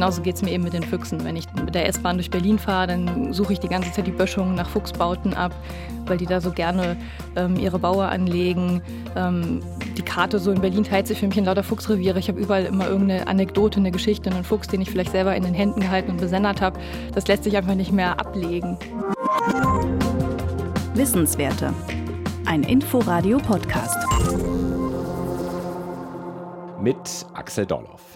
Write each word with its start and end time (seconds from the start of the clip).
genauso 0.00 0.22
geht 0.22 0.36
es 0.36 0.40
mir 0.40 0.52
eben 0.52 0.64
mit 0.64 0.72
den 0.72 0.82
Füchsen. 0.82 1.22
Wenn 1.24 1.36
ich 1.36 1.44
mit 1.62 1.74
der 1.74 1.86
S-Bahn 1.86 2.16
durch 2.16 2.30
Berlin 2.30 2.58
fahre, 2.58 2.86
dann 2.86 3.34
suche 3.34 3.52
ich 3.52 3.60
die 3.60 3.68
ganze 3.68 3.92
Zeit 3.92 4.06
die 4.06 4.12
Böschungen 4.12 4.54
nach 4.54 4.66
Fuchsbauten 4.66 5.34
ab, 5.34 5.52
weil 6.06 6.16
die 6.16 6.24
da 6.24 6.40
so 6.40 6.52
gerne 6.52 6.96
ähm, 7.36 7.56
ihre 7.56 7.78
Baue 7.78 8.06
anlegen. 8.06 8.80
Ähm, 9.14 9.60
die 9.98 10.02
Karte 10.02 10.38
so 10.38 10.52
in 10.52 10.62
Berlin 10.62 10.84
teilt 10.84 11.06
sich 11.06 11.20
für 11.20 11.26
mich 11.26 11.36
in 11.36 11.44
lauter 11.44 11.62
Fuchsreviere. 11.62 12.18
Ich 12.18 12.28
habe 12.28 12.40
überall 12.40 12.64
immer 12.64 12.88
irgendeine 12.88 13.26
Anekdote, 13.26 13.78
eine 13.78 13.90
Geschichte, 13.90 14.30
einen 14.30 14.42
Fuchs, 14.42 14.68
den 14.68 14.80
ich 14.80 14.90
vielleicht 14.90 15.12
selber 15.12 15.36
in 15.36 15.42
den 15.42 15.52
Händen 15.52 15.80
gehalten 15.80 16.12
und 16.12 16.16
besendet 16.18 16.62
habe. 16.62 16.80
Das 17.12 17.28
lässt 17.28 17.44
sich 17.44 17.54
einfach 17.54 17.74
nicht 17.74 17.92
mehr 17.92 18.18
ablegen. 18.18 18.78
Wissenswerte. 20.94 21.74
Ein 22.46 22.62
Inforadio-Podcast. 22.62 23.98
Mit 26.80 27.26
Axel 27.34 27.66
Dolloff. 27.66 28.09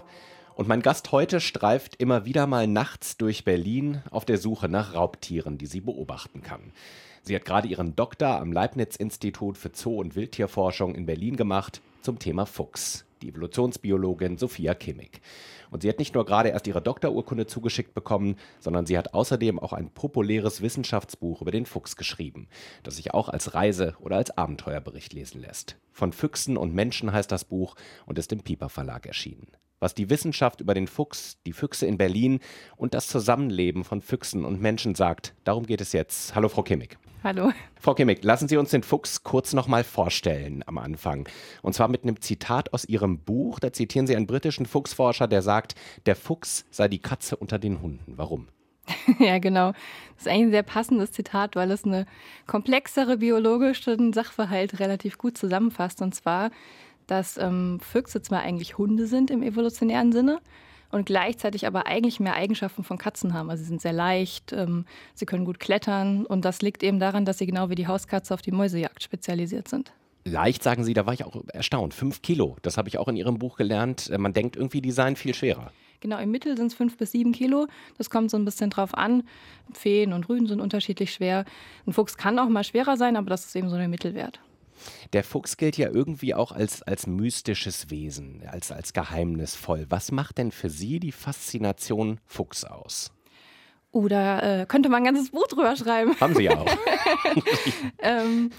Und 0.57 0.69
mein 0.69 0.83
Gast 0.83 1.11
heute 1.11 1.41
streift 1.41 1.97
immer 1.97 2.27
wieder 2.27 2.47
mal 2.47 2.69
nachts 2.69 3.17
durch 3.17 3.45
Berlin 3.45 4.03
auf 4.11 4.25
der 4.25 4.39
Suche 4.39 4.69
nach 4.69 4.95
Raubtieren, 4.95 5.59
die 5.59 5.67
sie 5.67 5.81
beobachten 5.81 6.43
kann. 6.43 6.73
Sie 7.23 7.35
hat 7.35 7.45
gerade 7.45 7.67
ihren 7.67 7.97
Doktor 7.97 8.39
am 8.39 8.53
Leibniz-Institut 8.53 9.59
für 9.59 9.73
Zoo- 9.75 9.99
und 9.99 10.15
Wildtierforschung 10.15 10.95
in 10.95 11.07
Berlin 11.07 11.37
gemacht 11.37 11.81
zum 12.03 12.21
Thema 12.21 12.47
Fuchs, 12.47 13.05
die 13.21 13.31
Evolutionsbiologin 13.31 14.39
Sophia 14.39 14.75
Kimmig. 14.75 15.21
Und 15.73 15.83
sie 15.83 15.89
hat 15.89 15.99
nicht 15.99 16.15
nur 16.15 16.25
gerade 16.25 16.51
erst 16.51 16.69
ihre 16.69 16.83
Doktorurkunde 16.83 17.49
zugeschickt 17.49 17.93
bekommen, 17.93 18.37
sondern 18.61 18.87
sie 18.87 18.97
hat 18.97 19.13
außerdem 19.13 19.59
auch 19.59 19.73
ein 19.73 19.91
populäres 19.91 20.63
Wissenschaftsbuch 20.63 21.43
über 21.43 21.51
den 21.51 21.67
Fuchs 21.67 21.97
geschrieben, 21.97 22.47
das 22.85 22.95
sich 22.95 23.13
auch 23.13 23.29
als 23.29 23.55
Reise- 23.55 23.97
oder 23.99 24.19
als 24.19 24.31
Abenteuerbericht 24.39 25.15
lesen 25.15 25.41
lässt. 25.41 25.75
Von 25.91 26.13
Füchsen 26.13 26.57
und 26.57 26.75
Menschen 26.75 27.13
heißt 27.13 27.33
das 27.33 27.45
Buch 27.45 27.75
und 28.07 28.21
ist 28.21 28.31
im 28.31 28.43
Piper 28.43 28.69
Verlag 28.69 29.07
erschienen 29.07 29.49
was 29.85 29.95
die 29.95 30.09
Wissenschaft 30.09 30.63
über 30.63 30.73
den 30.73 30.87
Fuchs, 30.87 31.37
die 31.45 31.53
Füchse 31.53 31.85
in 31.85 31.99
Berlin 31.99 32.41
und 32.77 32.95
das 32.95 33.07
Zusammenleben 33.07 33.85
von 33.85 34.01
Füchsen 34.01 34.47
und 34.47 34.59
Menschen 34.59 34.95
sagt. 34.95 35.35
Darum 35.45 35.67
geht 35.67 35.83
es 35.83 35.93
jetzt. 35.93 36.35
Hallo, 36.35 36.49
Frau 36.49 36.63
Kimmig. 36.63 36.97
Hallo. 37.23 37.53
Frau 37.79 37.93
Kimmig, 37.93 38.25
lassen 38.25 38.49
Sie 38.49 38.57
uns 38.57 38.71
den 38.71 38.83
Fuchs 38.83 39.25
kurz 39.25 39.53
nochmal 39.53 39.85
vorstellen 39.85 40.65
am 40.67 40.79
Anfang. 40.79 41.29
Und 41.61 41.75
zwar 41.75 41.89
mit 41.89 42.03
einem 42.03 42.19
Zitat 42.23 42.73
aus 42.73 42.87
Ihrem 42.87 43.19
Buch. 43.19 43.61
Da 43.61 43.75
zitieren 43.75 44.07
Sie 44.07 44.17
einen 44.17 44.27
britischen 44.27 44.65
Fuchsforscher, 44.65 45.29
der 45.29 45.43
sagt, 45.43 45.75
der 46.07 46.17
Fuchs 46.17 46.65
sei 46.71 46.89
die 46.89 46.99
Katze 46.99 47.37
unter 47.37 47.59
den 47.59 47.83
Hunden. 47.83 48.15
Warum? 48.17 48.49
ja, 49.19 49.39
genau. 49.39 49.73
Das 50.15 50.27
ist 50.27 50.29
eigentlich 50.29 50.47
ein 50.47 50.51
sehr 50.51 50.63
passendes 50.63 51.13
Zitat, 51.13 51.57
weil 51.57 51.71
es 51.71 51.85
eine 51.85 52.07
komplexere 52.47 53.19
biologische 53.19 53.97
Sachverhalt 54.15 54.81
relativ 54.81 55.19
gut 55.19 55.37
zusammenfasst. 55.37 56.01
Und 56.01 56.15
zwar 56.15 56.51
dass 57.07 57.37
ähm, 57.37 57.81
Füchse 57.81 58.23
zwar 58.23 58.41
eigentlich 58.41 58.79
Hunde 58.79 59.07
sind 59.07 59.31
im 59.31 59.43
evolutionären 59.43 60.13
Sinne 60.13 60.41
und 60.91 61.07
gleichzeitig 61.07 61.67
aber 61.67 61.87
eigentlich 61.87 62.21
mehr 62.21 62.35
Eigenschaften 62.35 62.85
von 62.85 62.99
Katzen 62.99 63.35
haben. 63.35 63.51
Also 63.51 63.63
sie 63.63 63.69
sind 63.69 63.83
sehr 63.83 63.93
leicht, 63.93 64.53
ähm, 64.53 64.87
sie 65.15 65.27
können 65.27 65.45
gut 65.45 65.61
klettern 65.61 66.25
und 66.27 66.45
das 66.45 66.63
liegt 66.63 66.83
eben 66.83 67.01
daran, 67.01 67.25
dass 67.25 67.39
sie 67.39 67.47
genau 67.47 67.69
wie 67.69 67.75
die 67.75 67.89
Hauskatze 67.89 68.33
auf 68.33 68.43
die 68.43 68.53
Mäusejagd 68.53 69.03
spezialisiert 69.03 69.69
sind. 69.69 69.93
Leicht, 70.27 70.63
sagen 70.63 70.85
Sie, 70.85 70.95
da 70.95 71.05
war 71.05 71.13
ich 71.13 71.25
auch 71.25 71.37
erstaunt. 71.53 71.93
Fünf 71.93 72.23
Kilo, 72.23 72.57
das 72.63 72.79
habe 72.79 72.89
ich 72.89 72.97
auch 72.97 73.09
in 73.09 73.17
Ihrem 73.17 73.39
Buch 73.39 73.57
gelernt. 73.57 74.09
Äh, 74.09 74.19
man 74.19 74.33
denkt 74.33 74.57
irgendwie, 74.57 74.81
die 74.81 74.91
seien 74.91 75.17
viel 75.17 75.35
schwerer. 75.35 75.71
Genau, 76.01 76.19
im 76.19 76.31
Mittel 76.31 76.57
sind 76.57 76.67
es 76.67 76.75
fünf 76.75 76.97
bis 76.97 77.13
sieben 77.13 77.33
Kilo. 77.33 77.67
Das 77.99 78.11
kommt 78.11 78.31
so 78.31 78.37
ein 78.37 78.45
bisschen 78.45 78.71
drauf 78.71 78.95
an. 78.95 79.25
Feen 79.73 80.13
und 80.13 80.29
Rüden 80.29 80.47
sind 80.47 80.61
unterschiedlich 80.61 81.13
schwer. 81.13 81.45
Ein 81.87 81.93
Fuchs 81.93 82.17
kann 82.17 82.39
auch 82.39 82.49
mal 82.49 82.65
schwerer 82.65 82.97
sein, 82.97 83.17
aber 83.17 83.31
das 83.31 83.47
ist 83.47 83.57
eben 83.57 83.69
so 83.69 83.77
der 83.77 83.89
Mittelwert. 83.89 84.41
Der 85.13 85.25
Fuchs 85.25 85.57
gilt 85.57 85.77
ja 85.77 85.91
irgendwie 85.91 86.35
auch 86.35 86.53
als, 86.53 86.83
als 86.83 87.07
mystisches 87.07 87.91
Wesen, 87.91 88.43
als, 88.47 88.73
als 88.73 88.93
geheimnisvoll. 88.93 89.87
Was 89.89 90.13
macht 90.13 90.39
denn 90.39 90.51
für 90.51 90.71
Sie 90.71 91.01
die 91.01 91.13
Faszination 91.13 92.21
Fuchs 92.27 92.65
aus? 92.65 93.13
Oder 93.91 94.41
oh, 94.43 94.47
äh, 94.63 94.67
könnte 94.67 94.89
man 94.89 95.03
ein 95.03 95.15
ganzes 95.15 95.31
Buch 95.31 95.47
drüber 95.47 95.77
schreiben. 95.77 96.19
Haben 96.21 96.35
Sie 96.35 96.43
ja 96.43 96.59
auch. 96.59 96.67
ähm, 98.01 98.51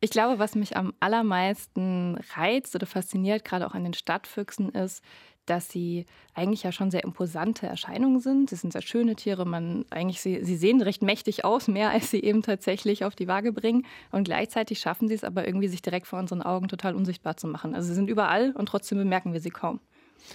ich 0.00 0.10
glaube, 0.10 0.38
was 0.38 0.54
mich 0.56 0.76
am 0.76 0.92
allermeisten 1.00 2.18
reizt 2.34 2.74
oder 2.74 2.86
fasziniert, 2.86 3.44
gerade 3.44 3.66
auch 3.66 3.74
an 3.74 3.84
den 3.84 3.94
Stadtfüchsen, 3.94 4.68
ist, 4.70 5.02
dass 5.46 5.68
sie 5.68 6.06
eigentlich 6.34 6.62
ja 6.62 6.72
schon 6.72 6.90
sehr 6.90 7.04
imposante 7.04 7.66
Erscheinungen 7.66 8.20
sind. 8.20 8.50
Sie 8.50 8.56
sind 8.56 8.72
sehr 8.72 8.82
schöne 8.82 9.16
Tiere. 9.16 9.44
Man 9.44 9.84
eigentlich 9.90 10.20
sie, 10.20 10.44
sie 10.44 10.56
sehen 10.56 10.80
recht 10.82 11.02
mächtig 11.02 11.44
aus, 11.44 11.68
mehr 11.68 11.90
als 11.90 12.10
sie 12.10 12.22
eben 12.22 12.42
tatsächlich 12.42 13.04
auf 13.04 13.14
die 13.14 13.28
Waage 13.28 13.52
bringen. 13.52 13.86
Und 14.10 14.24
gleichzeitig 14.24 14.78
schaffen 14.78 15.08
sie 15.08 15.14
es 15.14 15.24
aber 15.24 15.46
irgendwie, 15.46 15.68
sich 15.68 15.82
direkt 15.82 16.06
vor 16.06 16.18
unseren 16.18 16.42
Augen 16.42 16.68
total 16.68 16.94
unsichtbar 16.94 17.36
zu 17.36 17.46
machen. 17.46 17.74
Also 17.74 17.88
sie 17.88 17.94
sind 17.94 18.08
überall 18.08 18.52
und 18.52 18.66
trotzdem 18.66 18.98
bemerken 18.98 19.32
wir 19.32 19.40
sie 19.40 19.50
kaum. 19.50 19.80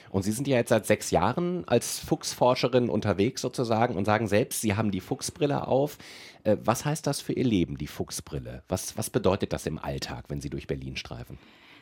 Und 0.10 0.24
Sie 0.24 0.32
sind 0.32 0.48
ja 0.48 0.58
jetzt 0.58 0.70
seit 0.70 0.86
sechs 0.86 1.12
Jahren 1.12 1.68
als 1.68 2.00
Fuchsforscherin 2.00 2.90
unterwegs 2.90 3.42
sozusagen 3.42 3.96
und 3.96 4.06
sagen 4.06 4.28
selbst, 4.28 4.62
Sie 4.62 4.76
haben 4.76 4.92
die 4.92 5.00
Fuchsbrille 5.00 5.68
auf. 5.68 5.98
Äh, 6.44 6.58
was 6.64 6.86
heißt 6.86 7.08
das 7.08 7.22
für 7.22 7.34
Ihr 7.34 7.44
Leben, 7.44 7.78
die 7.78 7.88
Fuchsbrille? 7.88 8.64
Was, 8.68 8.98
was 8.98 9.10
bedeutet 9.10 9.54
das 9.54 9.66
im 9.66 9.80
Alltag, 9.80 10.26
wenn 10.28 10.42
Sie 10.42 10.50
durch 10.50 10.68
Berlin 10.68 10.96
streifen? 10.96 11.38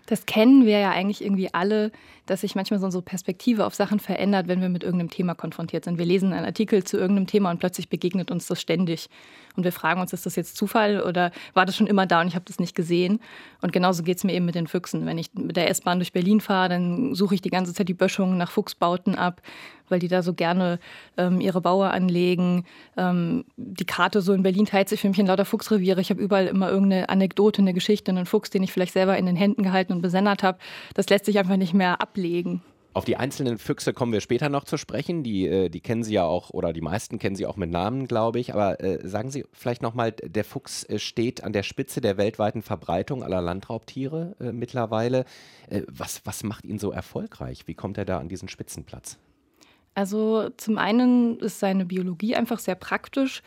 Das 0.07 0.25
kennen 0.25 0.65
wir 0.65 0.79
ja 0.79 0.91
eigentlich 0.91 1.23
irgendwie 1.23 1.53
alle, 1.53 1.91
dass 2.25 2.41
sich 2.41 2.55
manchmal 2.55 2.79
so 2.79 2.85
unsere 2.85 3.03
Perspektive 3.03 3.65
auf 3.65 3.75
Sachen 3.75 3.99
verändert, 3.99 4.47
wenn 4.47 4.61
wir 4.61 4.69
mit 4.69 4.83
irgendeinem 4.83 5.09
Thema 5.09 5.35
konfrontiert 5.35 5.85
sind. 5.85 5.99
Wir 5.99 6.05
lesen 6.05 6.33
einen 6.33 6.45
Artikel 6.45 6.83
zu 6.83 6.97
irgendeinem 6.97 7.27
Thema 7.27 7.51
und 7.51 7.59
plötzlich 7.59 7.89
begegnet 7.89 8.31
uns 8.31 8.47
das 8.47 8.59
ständig. 8.59 9.09
Und 9.57 9.63
wir 9.63 9.71
fragen 9.71 9.99
uns, 9.99 10.13
ist 10.13 10.25
das 10.25 10.35
jetzt 10.35 10.55
Zufall 10.55 11.01
oder 11.01 11.31
war 11.53 11.65
das 11.65 11.75
schon 11.75 11.87
immer 11.87 12.05
da 12.05 12.21
und 12.21 12.27
ich 12.27 12.35
habe 12.35 12.45
das 12.45 12.59
nicht 12.59 12.75
gesehen? 12.75 13.19
Und 13.61 13.73
genauso 13.73 14.03
geht 14.03 14.17
es 14.17 14.23
mir 14.23 14.33
eben 14.33 14.45
mit 14.45 14.55
den 14.55 14.67
Füchsen. 14.67 15.05
Wenn 15.07 15.17
ich 15.17 15.33
mit 15.33 15.57
der 15.57 15.69
S-Bahn 15.69 15.97
durch 15.97 16.13
Berlin 16.13 16.41
fahre, 16.41 16.69
dann 16.69 17.15
suche 17.15 17.35
ich 17.35 17.41
die 17.41 17.49
ganze 17.49 17.73
Zeit 17.73 17.89
die 17.89 17.95
Böschungen 17.95 18.37
nach 18.37 18.51
Fuchsbauten 18.51 19.15
ab, 19.15 19.41
weil 19.89 19.97
die 19.99 20.07
da 20.07 20.21
so 20.21 20.35
gerne 20.35 20.79
ähm, 21.17 21.41
ihre 21.41 21.59
Baue 21.59 21.89
anlegen. 21.89 22.65
Ähm, 22.95 23.45
die 23.55 23.85
Karte 23.85 24.21
so 24.21 24.33
in 24.33 24.43
Berlin 24.43 24.67
teilt 24.67 24.89
sich 24.89 25.01
für 25.01 25.09
mich 25.09 25.19
in 25.19 25.25
lauter 25.25 25.45
Fuchsreviere. 25.45 26.01
Ich 26.01 26.11
habe 26.11 26.21
überall 26.21 26.45
immer 26.45 26.69
irgendeine 26.69 27.09
Anekdote, 27.09 27.63
eine 27.63 27.73
Geschichte, 27.73 28.11
einen 28.11 28.27
Fuchs, 28.27 28.51
den 28.51 28.61
ich 28.61 28.71
vielleicht 28.71 28.93
selber 28.93 29.17
in 29.17 29.25
den 29.25 29.35
Händen 29.35 29.63
gehalten 29.63 29.91
und 29.91 30.01
besendet 30.01 30.43
habe. 30.43 30.59
Das 30.93 31.09
lässt 31.09 31.25
sich 31.25 31.39
einfach 31.39 31.57
nicht 31.57 31.73
mehr 31.73 31.99
ablegen. 31.99 32.61
Auf 32.97 33.05
die 33.05 33.17
einzelnen 33.17 33.59
Füchse 33.59 33.93
kommen 33.93 34.11
wir 34.11 34.21
später 34.21 34.49
noch 34.49 34.63
zu 34.63 34.75
sprechen. 34.75 35.21
Die, 35.21 35.45
äh, 35.45 35.69
die 35.69 35.81
kennen 35.81 36.03
Sie 36.03 36.15
ja 36.15 36.23
auch, 36.23 36.49
oder 36.49 36.73
die 36.73 36.81
meisten 36.81 37.19
kennen 37.19 37.35
Sie 37.35 37.45
auch 37.45 37.55
mit 37.55 37.69
Namen, 37.69 38.07
glaube 38.07 38.39
ich. 38.39 38.55
Aber 38.55 38.81
äh, 38.81 39.07
sagen 39.07 39.29
Sie 39.29 39.45
vielleicht 39.53 39.83
nochmal, 39.83 40.13
der 40.13 40.43
Fuchs 40.43 40.83
äh, 40.83 40.97
steht 40.97 41.43
an 41.43 41.53
der 41.53 41.61
Spitze 41.61 42.01
der 42.01 42.17
weltweiten 42.17 42.63
Verbreitung 42.63 43.21
aller 43.21 43.39
Landraubtiere 43.39 44.35
äh, 44.39 44.51
mittlerweile. 44.51 45.25
Äh, 45.69 45.83
was, 45.87 46.21
was 46.25 46.41
macht 46.41 46.65
ihn 46.65 46.79
so 46.79 46.89
erfolgreich? 46.89 47.67
Wie 47.67 47.75
kommt 47.75 47.99
er 47.99 48.05
da 48.05 48.17
an 48.17 48.29
diesen 48.29 48.49
Spitzenplatz? 48.49 49.19
Also 49.97 50.51
zum 50.57 50.77
einen 50.77 51.39
ist 51.39 51.59
seine 51.59 51.83
Biologie 51.83 52.35
einfach 52.35 52.59
sehr 52.59 52.75
praktisch. 52.75 53.41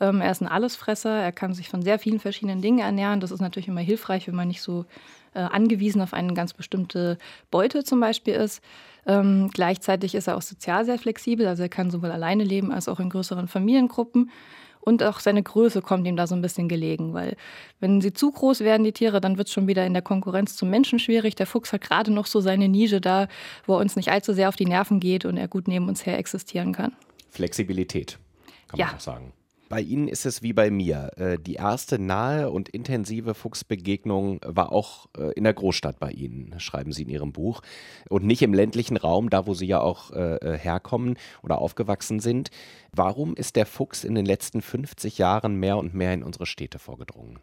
Ähm, 0.00 0.20
er 0.20 0.30
ist 0.30 0.40
ein 0.40 0.46
Allesfresser, 0.46 1.10
er 1.10 1.32
kann 1.32 1.52
sich 1.52 1.68
von 1.68 1.82
sehr 1.82 1.98
vielen 1.98 2.20
verschiedenen 2.20 2.62
Dingen 2.62 2.78
ernähren. 2.78 3.18
Das 3.18 3.32
ist 3.32 3.40
natürlich 3.40 3.66
immer 3.66 3.80
hilfreich, 3.80 4.28
wenn 4.28 4.36
man 4.36 4.46
nicht 4.46 4.62
so 4.62 4.84
äh, 5.34 5.40
angewiesen 5.40 6.00
auf 6.00 6.14
eine 6.14 6.32
ganz 6.32 6.52
bestimmte 6.52 7.18
Beute 7.50 7.82
zum 7.82 7.98
Beispiel 7.98 8.34
ist. 8.34 8.62
Ähm, 9.04 9.50
gleichzeitig 9.52 10.14
ist 10.14 10.28
er 10.28 10.36
auch 10.36 10.42
sozial 10.42 10.84
sehr 10.84 11.00
flexibel, 11.00 11.48
also 11.48 11.64
er 11.64 11.68
kann 11.68 11.90
sowohl 11.90 12.12
alleine 12.12 12.44
leben 12.44 12.70
als 12.70 12.86
auch 12.86 13.00
in 13.00 13.10
größeren 13.10 13.48
Familiengruppen. 13.48 14.30
Und 14.88 15.02
auch 15.02 15.18
seine 15.18 15.42
Größe 15.42 15.82
kommt 15.82 16.06
ihm 16.06 16.14
da 16.14 16.28
so 16.28 16.36
ein 16.36 16.42
bisschen 16.42 16.68
gelegen, 16.68 17.12
weil 17.12 17.36
wenn 17.80 18.00
sie 18.00 18.12
zu 18.12 18.30
groß 18.30 18.60
werden, 18.60 18.84
die 18.84 18.92
Tiere, 18.92 19.20
dann 19.20 19.36
wird 19.36 19.48
es 19.48 19.52
schon 19.52 19.66
wieder 19.66 19.84
in 19.84 19.92
der 19.92 20.02
Konkurrenz 20.02 20.54
zum 20.54 20.70
Menschen 20.70 21.00
schwierig. 21.00 21.34
Der 21.34 21.48
Fuchs 21.48 21.72
hat 21.72 21.80
gerade 21.80 22.12
noch 22.12 22.26
so 22.26 22.40
seine 22.40 22.68
Nische 22.68 23.00
da, 23.00 23.26
wo 23.66 23.74
er 23.74 23.80
uns 23.80 23.96
nicht 23.96 24.12
allzu 24.12 24.32
sehr 24.32 24.48
auf 24.48 24.54
die 24.54 24.64
Nerven 24.64 25.00
geht 25.00 25.24
und 25.24 25.38
er 25.38 25.48
gut 25.48 25.66
neben 25.66 25.88
uns 25.88 26.06
her 26.06 26.16
existieren 26.16 26.72
kann. 26.72 26.92
Flexibilität, 27.30 28.20
kann 28.68 28.78
man 28.78 28.94
auch 28.94 29.00
sagen. 29.00 29.32
Bei 29.68 29.80
Ihnen 29.80 30.06
ist 30.06 30.26
es 30.26 30.42
wie 30.42 30.52
bei 30.52 30.70
mir. 30.70 31.10
Äh, 31.16 31.38
die 31.38 31.54
erste 31.54 31.98
nahe 31.98 32.50
und 32.50 32.68
intensive 32.68 33.34
Fuchsbegegnung 33.34 34.40
war 34.46 34.70
auch 34.70 35.06
äh, 35.18 35.32
in 35.32 35.42
der 35.42 35.54
Großstadt 35.54 35.98
bei 35.98 36.10
Ihnen, 36.12 36.54
schreiben 36.60 36.92
Sie 36.92 37.02
in 37.02 37.08
Ihrem 37.08 37.32
Buch. 37.32 37.62
Und 38.08 38.24
nicht 38.24 38.42
im 38.42 38.54
ländlichen 38.54 38.96
Raum, 38.96 39.28
da 39.28 39.46
wo 39.46 39.54
Sie 39.54 39.66
ja 39.66 39.80
auch 39.80 40.12
äh, 40.12 40.56
herkommen 40.56 41.18
oder 41.42 41.58
aufgewachsen 41.58 42.20
sind. 42.20 42.50
Warum 42.92 43.34
ist 43.34 43.56
der 43.56 43.66
Fuchs 43.66 44.04
in 44.04 44.14
den 44.14 44.26
letzten 44.26 44.62
50 44.62 45.18
Jahren 45.18 45.56
mehr 45.56 45.78
und 45.78 45.94
mehr 45.94 46.14
in 46.14 46.22
unsere 46.22 46.46
Städte 46.46 46.78
vorgedrungen? 46.78 47.40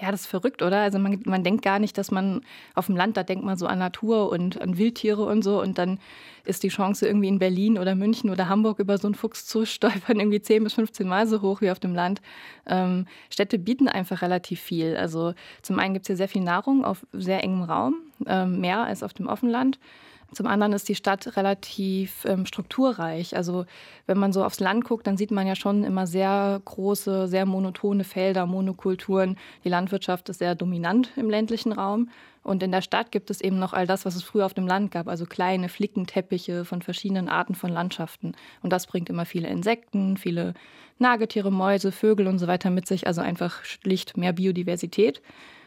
Ja, 0.00 0.10
das 0.10 0.22
ist 0.22 0.26
verrückt, 0.26 0.60
oder? 0.60 0.78
Also 0.78 0.98
man, 0.98 1.22
man 1.24 1.44
denkt 1.44 1.62
gar 1.62 1.78
nicht, 1.78 1.96
dass 1.96 2.10
man 2.10 2.40
auf 2.74 2.86
dem 2.86 2.96
Land, 2.96 3.16
da 3.16 3.22
denkt 3.22 3.44
man 3.44 3.56
so 3.56 3.68
an 3.68 3.78
Natur 3.78 4.28
und 4.28 4.60
an 4.60 4.76
Wildtiere 4.76 5.24
und 5.24 5.42
so. 5.42 5.62
Und 5.62 5.78
dann 5.78 6.00
ist 6.44 6.64
die 6.64 6.68
Chance 6.68 7.06
irgendwie 7.06 7.28
in 7.28 7.38
Berlin 7.38 7.78
oder 7.78 7.94
München 7.94 8.30
oder 8.30 8.48
Hamburg 8.48 8.80
über 8.80 8.98
so 8.98 9.06
einen 9.06 9.14
Fuchs 9.14 9.46
zu 9.46 9.64
stolpern 9.66 10.18
irgendwie 10.18 10.42
10 10.42 10.64
bis 10.64 10.74
15 10.74 11.06
Mal 11.06 11.28
so 11.28 11.42
hoch 11.42 11.60
wie 11.60 11.70
auf 11.70 11.78
dem 11.78 11.94
Land. 11.94 12.22
Ähm, 12.66 13.06
Städte 13.30 13.56
bieten 13.56 13.86
einfach 13.86 14.20
relativ 14.20 14.60
viel. 14.60 14.96
Also 14.96 15.32
zum 15.62 15.78
einen 15.78 15.94
gibt 15.94 16.04
es 16.04 16.08
hier 16.08 16.16
sehr 16.16 16.28
viel 16.28 16.42
Nahrung 16.42 16.84
auf 16.84 17.06
sehr 17.12 17.44
engem 17.44 17.62
Raum, 17.62 17.94
ähm, 18.26 18.60
mehr 18.60 18.80
als 18.80 19.04
auf 19.04 19.14
dem 19.14 19.28
Offenland. 19.28 19.78
Zum 20.34 20.46
anderen 20.46 20.72
ist 20.72 20.88
die 20.88 20.94
Stadt 20.94 21.36
relativ 21.36 22.24
ähm, 22.24 22.46
strukturreich. 22.46 23.36
Also 23.36 23.64
wenn 24.06 24.18
man 24.18 24.32
so 24.32 24.44
aufs 24.44 24.60
Land 24.60 24.84
guckt, 24.84 25.06
dann 25.06 25.16
sieht 25.16 25.30
man 25.30 25.46
ja 25.46 25.54
schon 25.54 25.84
immer 25.84 26.06
sehr 26.06 26.60
große, 26.64 27.28
sehr 27.28 27.46
monotone 27.46 28.04
Felder, 28.04 28.46
Monokulturen. 28.46 29.36
Die 29.64 29.68
Landwirtschaft 29.68 30.28
ist 30.28 30.38
sehr 30.38 30.54
dominant 30.54 31.10
im 31.16 31.30
ländlichen 31.30 31.72
Raum. 31.72 32.08
Und 32.42 32.62
in 32.62 32.72
der 32.72 32.82
Stadt 32.82 33.10
gibt 33.10 33.30
es 33.30 33.40
eben 33.40 33.58
noch 33.58 33.72
all 33.72 33.86
das, 33.86 34.04
was 34.04 34.16
es 34.16 34.22
früher 34.22 34.44
auf 34.44 34.52
dem 34.52 34.66
Land 34.66 34.90
gab, 34.90 35.08
also 35.08 35.24
kleine 35.24 35.70
Flickenteppiche 35.70 36.66
von 36.66 36.82
verschiedenen 36.82 37.30
Arten 37.30 37.54
von 37.54 37.70
Landschaften. 37.70 38.32
Und 38.62 38.70
das 38.70 38.86
bringt 38.86 39.08
immer 39.08 39.24
viele 39.24 39.48
Insekten, 39.48 40.18
viele 40.18 40.52
Nagetiere, 40.98 41.50
Mäuse, 41.50 41.90
Vögel 41.90 42.26
und 42.26 42.38
so 42.38 42.46
weiter 42.46 42.70
mit 42.70 42.86
sich, 42.86 43.06
also 43.06 43.22
einfach 43.22 43.64
schlicht 43.64 44.16
mehr 44.18 44.34
Biodiversität. 44.34 45.22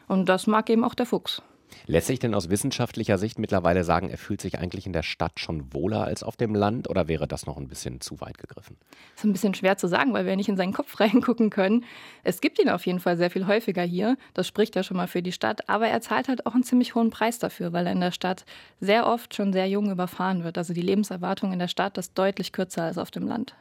Und 0.07 0.29
das 0.29 0.45
mag 0.47 0.69
eben 0.69 0.83
auch 0.83 0.93
der 0.93 1.07
Fuchs. 1.07 1.41
Lässt 1.85 2.07
sich 2.07 2.19
denn 2.19 2.33
aus 2.33 2.49
wissenschaftlicher 2.49 3.17
Sicht 3.17 3.39
mittlerweile 3.39 3.83
sagen, 3.83 4.09
er 4.09 4.17
fühlt 4.17 4.41
sich 4.41 4.59
eigentlich 4.59 4.85
in 4.85 4.93
der 4.93 5.03
Stadt 5.03 5.39
schon 5.39 5.73
wohler 5.73 6.03
als 6.03 6.23
auf 6.23 6.35
dem 6.35 6.55
Land 6.55 6.89
oder 6.89 7.07
wäre 7.07 7.27
das 7.27 7.45
noch 7.45 7.57
ein 7.57 7.67
bisschen 7.67 8.01
zu 8.01 8.19
weit 8.21 8.37
gegriffen? 8.37 8.77
Das 9.13 9.19
ist 9.19 9.25
ein 9.25 9.33
bisschen 9.33 9.53
schwer 9.53 9.77
zu 9.77 9.87
sagen, 9.87 10.13
weil 10.13 10.25
wir 10.25 10.35
nicht 10.35 10.49
in 10.49 10.57
seinen 10.57 10.73
Kopf 10.73 10.99
reingucken 10.99 11.49
können. 11.49 11.85
Es 12.23 12.41
gibt 12.41 12.59
ihn 12.59 12.69
auf 12.69 12.85
jeden 12.85 12.99
Fall 12.99 13.17
sehr 13.17 13.29
viel 13.29 13.47
häufiger 13.47 13.83
hier. 13.83 14.17
Das 14.33 14.47
spricht 14.47 14.75
ja 14.75 14.83
schon 14.83 14.97
mal 14.97 15.07
für 15.07 15.21
die 15.21 15.31
Stadt. 15.31 15.69
Aber 15.69 15.87
er 15.87 16.01
zahlt 16.01 16.27
halt 16.27 16.45
auch 16.45 16.53
einen 16.53 16.63
ziemlich 16.63 16.95
hohen 16.95 17.09
Preis 17.09 17.39
dafür, 17.39 17.73
weil 17.73 17.85
er 17.85 17.93
in 17.93 18.01
der 18.01 18.11
Stadt 18.11 18.45
sehr 18.79 19.07
oft 19.07 19.35
schon 19.35 19.53
sehr 19.53 19.67
jung 19.67 19.91
überfahren 19.91 20.43
wird. 20.43 20.57
Also 20.57 20.73
die 20.73 20.81
Lebenserwartung 20.81 21.53
in 21.53 21.59
der 21.59 21.67
Stadt 21.67 21.97
ist 21.97 22.17
deutlich 22.17 22.51
kürzer 22.51 22.83
als 22.83 22.97
auf 22.97 23.11
dem 23.11 23.27
Land. 23.27 23.55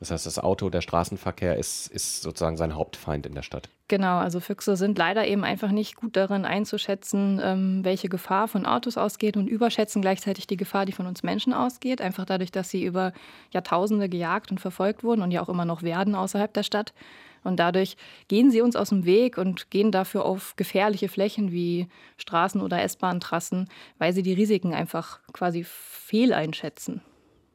Das 0.00 0.10
heißt, 0.10 0.26
das 0.26 0.38
Auto, 0.38 0.70
der 0.70 0.80
Straßenverkehr 0.80 1.56
ist, 1.56 1.88
ist 1.88 2.22
sozusagen 2.22 2.56
sein 2.56 2.74
Hauptfeind 2.74 3.26
in 3.26 3.34
der 3.34 3.42
Stadt. 3.42 3.68
Genau, 3.88 4.18
also 4.18 4.38
Füchse 4.38 4.76
sind 4.76 4.98
leider 4.98 5.26
eben 5.26 5.44
einfach 5.44 5.70
nicht 5.70 5.96
gut 5.96 6.16
darin 6.16 6.44
einzuschätzen, 6.44 7.40
ähm, 7.42 7.80
welche 7.84 8.08
Gefahr 8.08 8.46
von 8.46 8.66
Autos 8.66 8.96
ausgeht 8.96 9.36
und 9.36 9.48
überschätzen 9.48 10.02
gleichzeitig 10.02 10.46
die 10.46 10.56
Gefahr, 10.56 10.84
die 10.86 10.92
von 10.92 11.06
uns 11.06 11.22
Menschen 11.22 11.52
ausgeht. 11.52 12.00
Einfach 12.00 12.26
dadurch, 12.26 12.52
dass 12.52 12.68
sie 12.70 12.84
über 12.84 13.12
Jahrtausende 13.50 14.08
gejagt 14.08 14.50
und 14.50 14.60
verfolgt 14.60 15.02
wurden 15.02 15.22
und 15.22 15.30
ja 15.30 15.42
auch 15.42 15.48
immer 15.48 15.64
noch 15.64 15.82
werden 15.82 16.14
außerhalb 16.14 16.52
der 16.52 16.62
Stadt. 16.62 16.92
Und 17.44 17.56
dadurch 17.56 17.96
gehen 18.28 18.50
sie 18.50 18.60
uns 18.60 18.76
aus 18.76 18.90
dem 18.90 19.04
Weg 19.04 19.38
und 19.38 19.70
gehen 19.70 19.90
dafür 19.90 20.24
auf 20.24 20.54
gefährliche 20.56 21.08
Flächen 21.08 21.50
wie 21.50 21.88
Straßen 22.18 22.60
oder 22.60 22.82
S-Bahn-Trassen, 22.82 23.68
weil 23.98 24.12
sie 24.12 24.22
die 24.22 24.34
Risiken 24.34 24.74
einfach 24.74 25.20
quasi 25.32 25.64
fehleinschätzen. 25.64 27.00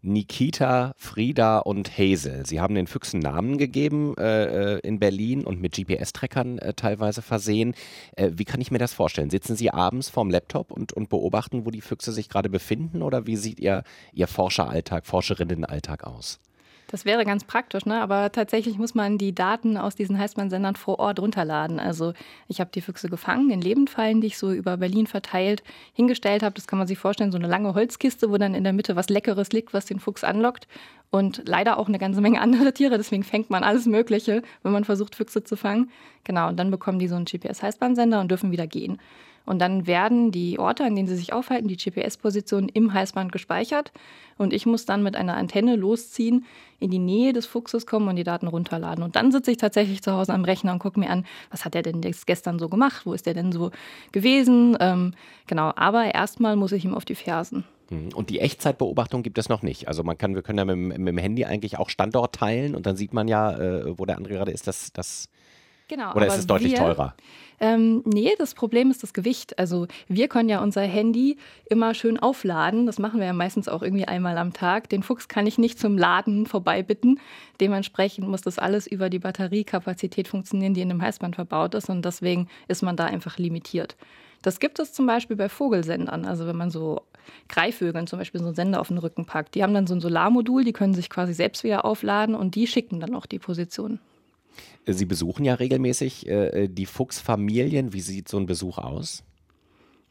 Nikita, 0.04 0.94
Frieda 0.98 1.60
und 1.60 1.98
Hazel. 1.98 2.46
Sie 2.46 2.60
haben 2.60 2.76
den 2.76 2.88
Füchsen 2.88 3.20
Namen 3.22 3.58
gegeben 3.58 4.16
äh, 4.18 4.76
äh 4.76 4.80
in 4.80 5.00
Berlin 5.00 5.46
und 5.46 5.62
mit 5.62 5.76
GPS-Trackern 5.76 6.60
äh, 6.60 6.74
teilweise 6.74 7.22
versehen. 7.22 7.74
Äh, 8.18 8.32
wie 8.34 8.44
kann 8.44 8.60
ich 8.60 8.70
mir 8.70 8.80
das 8.80 8.94
vorstellen? 8.94 9.30
Sitzen 9.30 9.56
Sie 9.56 9.72
abends 9.72 10.10
vorm 10.10 10.30
Laptop 10.30 10.72
und, 10.72 10.92
und 10.92 11.10
beobachten, 11.10 11.66
wo 11.66 11.72
die 11.72 11.82
Füchse 11.82 12.12
sich 12.12 12.28
gerade 12.28 12.50
befinden? 12.50 13.02
Oder 13.02 13.28
wie 13.28 13.38
sieht 13.38 13.60
Ihr, 13.62 13.84
Ihr 14.12 14.28
Forscheralltag, 14.28 15.06
Forscherinnenalltag 15.06 16.04
aus? 16.04 16.40
Das 16.94 17.06
wäre 17.06 17.26
ganz 17.26 17.44
praktisch, 17.44 17.88
ne? 17.88 18.00
aber 18.02 18.32
tatsächlich 18.32 18.78
muss 18.78 18.94
man 18.94 19.18
die 19.18 19.34
Daten 19.34 19.78
aus 19.78 19.96
diesen 19.96 20.20
Heißmann-Sendern 20.20 20.76
vor 20.76 21.00
Ort 21.00 21.20
runterladen. 21.20 21.80
Also 21.80 22.14
ich 22.48 22.60
habe 22.60 22.70
die 22.72 22.82
Füchse 22.82 23.10
gefangen 23.10 23.50
in 23.50 23.62
Lebendfallen, 23.62 24.22
die 24.22 24.28
ich 24.28 24.38
so 24.38 24.52
über 24.52 24.78
Berlin 24.78 25.08
verteilt 25.08 25.64
hingestellt 25.94 26.44
habe. 26.44 26.54
Das 26.54 26.68
kann 26.68 26.78
man 26.78 26.88
sich 26.88 27.00
vorstellen, 27.00 27.32
so 27.32 27.40
eine 27.40 27.48
lange 27.48 27.74
Holzkiste, 27.74 28.30
wo 28.30 28.38
dann 28.38 28.54
in 28.54 28.64
der 28.64 28.74
Mitte 28.74 28.96
was 28.96 29.10
Leckeres 29.10 29.52
liegt, 29.52 29.74
was 29.74 29.88
den 29.88 30.00
Fuchs 30.00 30.24
anlockt. 30.24 30.68
Und 31.10 31.42
leider 31.48 31.80
auch 31.80 31.88
eine 31.88 31.98
ganze 31.98 32.22
Menge 32.22 32.40
andere 32.42 32.74
Tiere. 32.74 32.98
Deswegen 32.98 33.24
fängt 33.24 33.50
man 33.50 33.64
alles 33.64 33.88
Mögliche, 33.88 34.44
wenn 34.62 34.72
man 34.72 34.84
versucht, 34.84 35.16
Füchse 35.16 35.44
zu 35.44 35.58
fangen. 35.58 35.90
Genau, 36.26 36.50
und 36.50 36.58
dann 36.58 36.70
bekommen 36.70 37.00
die 37.00 37.08
so 37.08 37.16
einen 37.16 37.26
GPS-Heißbahnsender 37.26 38.22
und 38.22 38.30
dürfen 38.30 38.52
wieder 38.52 38.68
gehen. 38.68 39.00
Und 39.46 39.60
dann 39.60 39.88
werden 39.88 40.32
die 40.32 40.58
Orte, 40.58 40.86
an 40.86 40.96
denen 40.96 41.08
sie 41.08 41.16
sich 41.16 41.34
aufhalten, 41.34 41.68
die 41.68 41.78
GPS-Positionen 41.78 42.70
im 42.70 42.94
Halsband 42.94 43.32
gespeichert. 43.32 43.92
Und 44.38 44.54
ich 44.54 44.66
muss 44.66 44.86
dann 44.86 45.04
mit 45.04 45.16
einer 45.16 45.36
Antenne 45.36 45.76
losziehen, 45.76 46.46
in 46.80 46.92
die 46.92 47.00
Nähe 47.00 47.34
des 47.34 47.46
Fuchses 47.46 47.86
kommen 47.86 48.08
und 48.08 48.16
die 48.16 48.24
Daten 48.24 48.48
runterladen. 48.48 49.04
Und 49.04 49.16
dann 49.16 49.32
sitze 49.32 49.52
ich 49.52 49.58
tatsächlich 49.58 50.02
zu 50.02 50.14
Hause 50.14 50.34
am 50.34 50.44
Rechner 50.44 50.72
und 50.72 50.80
gucke 50.80 51.00
mir 51.00 51.10
an, 51.10 51.26
was 51.52 51.66
hat 51.66 51.76
er 51.76 51.82
denn 51.82 52.02
gestern 52.02 52.60
so 52.60 52.70
gemacht? 52.70 53.06
Wo 53.06 53.14
ist 53.14 53.28
er 53.28 53.34
denn 53.34 53.52
so 53.52 53.72
gewesen? 54.12 54.78
Ähm, 54.80 55.14
genau, 55.48 55.72
aber 55.76 56.14
erstmal 56.14 56.56
muss 56.56 56.72
ich 56.72 56.86
ihm 56.86 56.96
auf 56.96 57.06
die 57.06 57.16
Fersen. 57.16 57.64
Hm, 57.90 58.10
und 58.16 58.30
die 58.30 58.40
Echtzeitbeobachtung 58.40 59.24
gibt 59.24 59.38
es 59.38 59.50
noch 59.50 59.62
nicht. 59.62 59.88
Also 59.88 60.04
man 60.04 60.18
kann, 60.18 60.36
wir 60.36 60.42
können 60.42 60.60
ja 60.60 60.66
mit, 60.66 60.98
mit 60.98 61.08
dem 61.08 61.18
Handy 61.18 61.46
eigentlich 61.46 61.78
auch 61.78 61.90
Standort 61.90 62.36
teilen 62.36 62.76
und 62.76 62.86
dann 62.86 62.96
sieht 62.96 63.14
man 63.14 63.28
ja, 63.28 63.58
äh, 63.58 63.98
wo 63.98 64.06
der 64.06 64.18
andere 64.18 64.34
gerade 64.34 64.52
ist. 64.52 64.68
Das, 64.68 64.92
das 64.94 65.30
Genau, 65.88 66.14
Oder 66.14 66.28
ist 66.28 66.38
es 66.38 66.48
deutlich 66.48 66.72
wir, 66.72 66.80
teurer? 66.80 67.16
Ähm, 67.60 68.02
nee, 68.06 68.34
das 68.38 68.56
Problem 68.56 68.90
ist 68.92 69.04
das 69.04 69.14
Gewicht. 69.14 69.60
Also 69.60 69.88
wir 70.08 70.28
können 70.28 70.50
ja 70.50 70.62
unser 70.62 70.82
Handy 70.82 71.38
immer 71.66 71.94
schön 71.94 72.20
aufladen. 72.20 72.86
Das 72.86 73.00
machen 73.00 73.20
wir 73.20 73.28
ja 73.28 73.34
meistens 73.34 73.68
auch 73.68 73.82
irgendwie 73.82 74.06
einmal 74.06 74.38
am 74.38 74.54
Tag. 74.54 74.90
Den 74.90 75.04
Fuchs 75.04 75.28
kann 75.28 75.48
ich 75.48 75.58
nicht 75.58 75.80
zum 75.80 75.98
Laden 75.98 76.46
vorbeibitten. 76.46 77.20
Dementsprechend 77.62 78.28
muss 78.28 78.42
das 78.42 78.60
alles 78.60 78.88
über 78.88 79.10
die 79.10 79.20
Batteriekapazität 79.20 80.28
funktionieren, 80.28 80.74
die 80.74 80.82
in 80.82 80.90
dem 80.90 81.02
Heißband 81.02 81.36
verbaut 81.36 81.76
ist. 81.76 81.90
Und 81.90 82.04
deswegen 82.04 82.48
ist 82.68 82.82
man 82.82 82.98
da 82.98 83.06
einfach 83.06 83.38
limitiert. 83.38 83.96
Das 84.42 84.60
gibt 84.60 84.80
es 84.80 84.92
zum 84.92 85.06
Beispiel 85.06 85.38
bei 85.38 85.48
Vogelsendern. 85.48 86.26
Also 86.26 86.48
wenn 86.48 86.58
man 86.58 86.70
so 86.70 87.04
Greifvögeln 87.48 88.08
zum 88.08 88.20
Beispiel 88.20 88.42
so 88.42 88.48
einen 88.48 88.56
Sender 88.56 88.82
auf 88.82 88.90
den 88.90 88.98
Rücken 88.98 89.26
packt. 89.26 89.56
Die 89.56 89.64
haben 89.64 89.74
dann 89.74 89.88
so 89.88 89.96
ein 89.96 90.02
Solarmodul, 90.02 90.64
die 90.64 90.74
können 90.74 90.94
sich 90.94 91.10
quasi 91.10 91.34
selbst 91.34 91.64
wieder 91.64 91.86
aufladen 91.86 92.36
und 92.36 92.56
die 92.56 92.68
schicken 92.68 93.00
dann 93.00 93.16
auch 93.16 93.26
die 93.26 93.40
Position. 93.40 94.00
Sie 94.86 95.06
besuchen 95.06 95.46
ja 95.46 95.54
regelmäßig 95.54 96.28
äh, 96.28 96.68
die 96.68 96.86
Fuchsfamilien. 96.86 97.94
Wie 97.94 98.02
sieht 98.02 98.28
so 98.28 98.38
ein 98.38 98.46
Besuch 98.46 98.78
aus? 98.78 99.24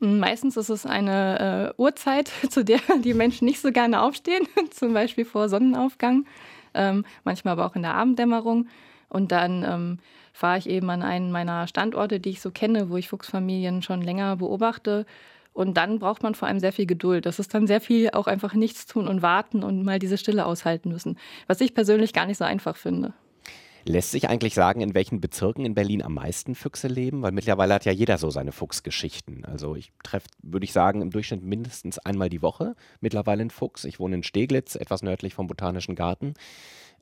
Meistens 0.04 0.56
ist 0.56 0.68
es 0.68 0.84
eine 0.84 1.74
äh, 1.78 1.80
Uhrzeit, 1.80 2.32
zu 2.50 2.64
der 2.64 2.80
die 3.04 3.14
Menschen 3.14 3.44
nicht 3.44 3.60
so 3.60 3.70
gerne 3.70 4.02
aufstehen, 4.02 4.48
zum 4.70 4.94
Beispiel 4.94 5.24
vor 5.24 5.48
Sonnenaufgang, 5.48 6.26
ähm, 6.74 7.04
manchmal 7.22 7.52
aber 7.52 7.66
auch 7.66 7.76
in 7.76 7.82
der 7.82 7.94
Abenddämmerung. 7.94 8.66
Und 9.08 9.30
dann 9.30 9.62
ähm, 9.62 9.98
fahre 10.32 10.58
ich 10.58 10.68
eben 10.68 10.90
an 10.90 11.02
einen 11.02 11.30
meiner 11.30 11.68
Standorte, 11.68 12.18
die 12.18 12.30
ich 12.30 12.40
so 12.40 12.50
kenne, 12.50 12.90
wo 12.90 12.96
ich 12.96 13.08
Fuchsfamilien 13.08 13.82
schon 13.82 14.02
länger 14.02 14.36
beobachte. 14.36 15.06
Und 15.52 15.76
dann 15.76 16.00
braucht 16.00 16.24
man 16.24 16.34
vor 16.34 16.48
allem 16.48 16.58
sehr 16.58 16.72
viel 16.72 16.86
Geduld. 16.86 17.24
Das 17.24 17.38
ist 17.38 17.54
dann 17.54 17.68
sehr 17.68 17.80
viel 17.80 18.10
auch 18.10 18.26
einfach 18.26 18.54
nichts 18.54 18.86
tun 18.86 19.06
und 19.06 19.22
warten 19.22 19.62
und 19.62 19.84
mal 19.84 20.00
diese 20.00 20.18
Stille 20.18 20.46
aushalten 20.46 20.88
müssen, 20.88 21.16
was 21.46 21.60
ich 21.60 21.74
persönlich 21.74 22.12
gar 22.12 22.26
nicht 22.26 22.38
so 22.38 22.44
einfach 22.44 22.76
finde. 22.76 23.12
Lässt 23.84 24.12
sich 24.12 24.28
eigentlich 24.28 24.54
sagen, 24.54 24.80
in 24.80 24.94
welchen 24.94 25.20
Bezirken 25.20 25.64
in 25.64 25.74
Berlin 25.74 26.02
am 26.02 26.14
meisten 26.14 26.54
Füchse 26.54 26.88
leben? 26.88 27.22
Weil 27.22 27.32
mittlerweile 27.32 27.74
hat 27.74 27.84
ja 27.84 27.92
jeder 27.92 28.18
so 28.18 28.30
seine 28.30 28.52
Fuchsgeschichten. 28.52 29.44
Also 29.44 29.74
ich 29.74 29.92
treffe, 30.04 30.28
würde 30.42 30.64
ich 30.64 30.72
sagen, 30.72 31.02
im 31.02 31.10
Durchschnitt 31.10 31.42
mindestens 31.42 31.98
einmal 31.98 32.28
die 32.28 32.42
Woche 32.42 32.76
mittlerweile 33.00 33.40
einen 33.40 33.50
Fuchs. 33.50 33.84
Ich 33.84 33.98
wohne 33.98 34.16
in 34.16 34.22
Steglitz, 34.22 34.76
etwas 34.76 35.02
nördlich 35.02 35.34
vom 35.34 35.46
Botanischen 35.46 35.96
Garten. 35.96 36.34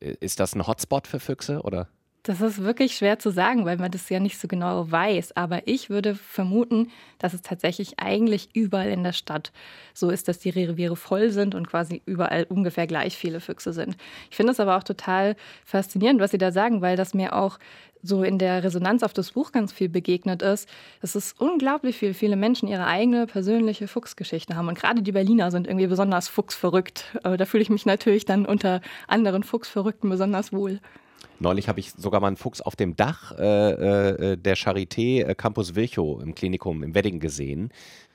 Äh, 0.00 0.14
ist 0.20 0.40
das 0.40 0.54
ein 0.54 0.66
Hotspot 0.66 1.06
für 1.06 1.20
Füchse 1.20 1.62
oder? 1.62 1.88
Das 2.22 2.42
ist 2.42 2.62
wirklich 2.62 2.96
schwer 2.96 3.18
zu 3.18 3.30
sagen, 3.30 3.64
weil 3.64 3.78
man 3.78 3.90
das 3.90 4.10
ja 4.10 4.20
nicht 4.20 4.38
so 4.38 4.46
genau 4.46 4.90
weiß. 4.90 5.36
Aber 5.36 5.66
ich 5.66 5.88
würde 5.88 6.14
vermuten, 6.14 6.90
dass 7.18 7.32
es 7.32 7.40
tatsächlich 7.40 7.98
eigentlich 7.98 8.50
überall 8.52 8.90
in 8.90 9.02
der 9.02 9.14
Stadt 9.14 9.52
so 9.94 10.10
ist, 10.10 10.28
dass 10.28 10.38
die 10.38 10.50
Reviere 10.50 10.96
voll 10.96 11.30
sind 11.30 11.54
und 11.54 11.66
quasi 11.66 12.02
überall 12.04 12.44
ungefähr 12.44 12.86
gleich 12.86 13.16
viele 13.16 13.40
Füchse 13.40 13.72
sind. 13.72 13.96
Ich 14.30 14.36
finde 14.36 14.52
es 14.52 14.60
aber 14.60 14.76
auch 14.76 14.84
total 14.84 15.34
faszinierend, 15.64 16.20
was 16.20 16.32
Sie 16.32 16.38
da 16.38 16.52
sagen, 16.52 16.82
weil 16.82 16.96
das 16.96 17.14
mir 17.14 17.34
auch 17.34 17.58
so 18.02 18.22
in 18.22 18.38
der 18.38 18.64
Resonanz 18.64 19.02
auf 19.02 19.14
das 19.14 19.32
Buch 19.32 19.52
ganz 19.52 19.72
viel 19.72 19.88
begegnet 19.88 20.42
ist. 20.42 20.68
Es 21.00 21.16
ist 21.16 21.40
unglaublich 21.40 21.96
viel, 21.96 22.12
viele 22.12 22.36
Menschen 22.36 22.68
ihre 22.68 22.86
eigene 22.86 23.26
persönliche 23.26 23.88
Fuchsgeschichte 23.88 24.56
haben. 24.56 24.68
Und 24.68 24.78
gerade 24.78 25.02
die 25.02 25.12
Berliner 25.12 25.50
sind 25.50 25.66
irgendwie 25.66 25.86
besonders 25.86 26.28
fuchsverrückt. 26.28 27.18
Da 27.22 27.44
fühle 27.46 27.62
ich 27.62 27.70
mich 27.70 27.86
natürlich 27.86 28.24
dann 28.26 28.44
unter 28.46 28.82
anderen 29.06 29.42
Fuchsverrückten 29.42 30.08
besonders 30.08 30.52
wohl. 30.52 30.80
Neulich 31.40 31.68
habe 31.68 31.80
ich 31.80 31.92
sogar 31.92 32.20
mal 32.20 32.26
einen 32.26 32.36
Fuchs 32.36 32.60
auf 32.60 32.76
dem 32.76 32.96
Dach 32.96 33.32
äh, 33.38 33.42
äh, 34.32 34.36
der 34.36 34.56
Charité 34.56 35.24
äh, 35.24 35.34
Campus 35.34 35.74
Virchow 35.74 36.22
im 36.22 36.34
Klinikum 36.34 36.82
im 36.82 36.94
Wedding 36.94 37.18
gesehen. 37.18 37.72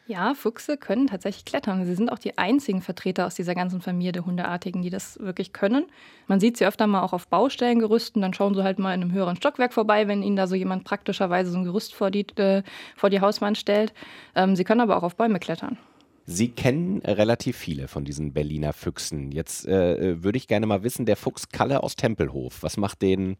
Ja, 0.08 0.36
Füchse 0.36 0.77
können 0.77 1.08
tatsächlich 1.08 1.46
klettern. 1.46 1.84
Sie 1.84 1.96
sind 1.96 2.12
auch 2.12 2.20
die 2.20 2.38
einzigen 2.38 2.84
Vertreter 2.84 3.25
aus 3.25 3.34
dieser 3.34 3.55
ganzen 3.55 3.82
Familie 3.82 4.12
der 4.12 4.27
Hundeartigen, 4.27 4.84
die 4.84 4.91
das 4.91 5.17
wirklich 5.20 5.51
können. 5.51 5.88
Man 6.27 6.39
sieht 6.39 6.58
sie 6.58 6.67
öfter 6.67 6.86
mal 6.86 7.01
auch 7.01 7.13
auf 7.13 7.27
Baustellengerüsten, 7.27 8.22
dann 8.22 8.36
schauen 8.36 8.53
sie 8.53 8.63
halt 8.63 8.77
mal 8.77 8.94
in 8.94 9.01
einem 9.01 9.12
höheren 9.12 9.36
Stockwerk 9.36 9.74
vorbei, 9.74 10.08
wenn 10.08 10.22
ihnen 10.22 10.36
da 10.36 10.46
so 10.46 10.53
jemand 10.53 10.84
praktischerweise 10.84 11.50
so 11.50 11.58
ein 11.58 11.63
Gerüst 11.63 11.96
vor 11.96 12.12
die, 12.12 12.27
äh, 12.38 12.62
vor 12.96 13.10
die 13.10 13.22
Hauswand 13.22 13.58
stellt. 13.58 13.94
Ähm, 14.36 14.55
sie 14.55 14.63
können 14.63 14.82
aber 14.82 14.98
auch 14.98 15.03
auf 15.03 15.15
Bäume 15.15 15.39
klettern. 15.39 15.79
Sie 16.27 16.50
kennen 16.50 17.01
relativ 17.01 17.55
viele 17.55 17.88
von 17.88 18.03
diesen 18.03 18.34
Berliner 18.34 18.74
Füchsen. 18.74 19.32
Jetzt 19.32 19.67
äh, 19.67 20.24
würde 20.24 20.38
ich 20.38 20.48
gerne 20.48 20.65
mal 20.65 20.82
wissen, 20.82 21.05
der 21.05 21.17
Fuchs 21.17 21.50
Kalle 21.50 21.84
aus 21.84 21.96
Tempelhof, 21.96 22.63
was 22.63 22.77
macht 22.77 23.03
den 23.03 23.38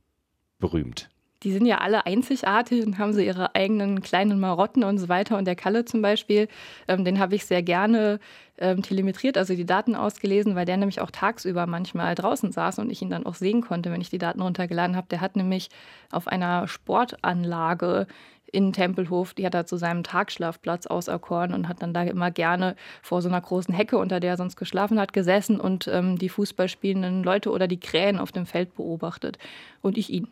berühmt? 0.60 1.10
Die 1.44 1.52
sind 1.52 1.66
ja 1.66 1.80
alle 1.80 2.06
einzigartig 2.06 2.86
und 2.86 2.98
haben 2.98 3.14
so 3.14 3.20
ihre 3.20 3.54
eigenen 3.54 4.02
kleinen 4.02 4.40
Marotten 4.40 4.84
und 4.84 4.98
so 4.98 5.10
weiter. 5.10 5.38
Und 5.38 5.46
der 5.46 5.56
Kalle 5.56 5.86
zum 5.86 6.02
Beispiel, 6.02 6.48
ähm, 6.88 7.06
den 7.06 7.20
habe 7.20 7.36
ich 7.36 7.46
sehr 7.46 7.62
gerne 7.62 8.20
ähm, 8.58 8.82
telemetriert, 8.82 9.38
also 9.38 9.54
die 9.54 9.66
Daten 9.66 9.96
ausgelesen, 9.96 10.56
weil 10.56 10.66
der 10.66 10.78
nämlich 10.78 11.02
auch 11.02 11.12
tagsüber 11.12 11.68
manchmal 11.68 12.16
draußen 12.16 12.52
saß 12.52 12.80
und 12.80 12.90
ich 12.90 13.02
ihn 13.02 13.10
dann 13.10 13.26
auch 13.26 13.36
sehen 13.36 13.62
konnte, 13.62 13.92
wenn 13.92 14.02
ich 14.02 14.10
die 14.10 14.18
Daten 14.18 14.42
runtergeladen 14.42 14.96
habe. 14.96 15.08
Der 15.10 15.22
hat 15.22 15.36
nämlich 15.36 15.70
auf 16.12 16.28
einer 16.28 16.68
Sportanlage 16.68 18.08
in 18.56 18.74
Tempelhof, 18.74 19.34
die 19.34 19.46
hat 19.46 19.54
er 19.54 19.66
zu 19.66 19.78
seinem 19.78 20.04
Tagschlafplatz 20.04 20.88
auserkoren 20.88 21.54
und 21.54 21.68
hat 21.68 21.82
dann 21.82 21.94
da 21.94 22.04
immer 22.04 22.32
gerne 22.32 22.76
vor 23.02 23.22
so 23.22 23.28
einer 23.28 23.42
großen 23.42 23.74
Hecke, 23.74 23.98
unter 23.98 24.20
der 24.20 24.32
er 24.32 24.38
sonst 24.38 24.56
geschlafen 24.56 25.00
hat, 25.00 25.14
gesessen 25.14 25.60
und 25.60 25.88
ähm, 25.88 26.18
die 26.18 26.30
Fußballspielenden 26.30 27.24
Leute 27.24 27.52
oder 27.52 27.68
die 27.68 27.80
Krähen 27.80 28.18
auf 28.18 28.32
dem 28.32 28.46
Feld 28.46 28.76
beobachtet. 28.76 29.38
Und 29.82 29.98
ich 29.98 30.10
ihn. 30.10 30.28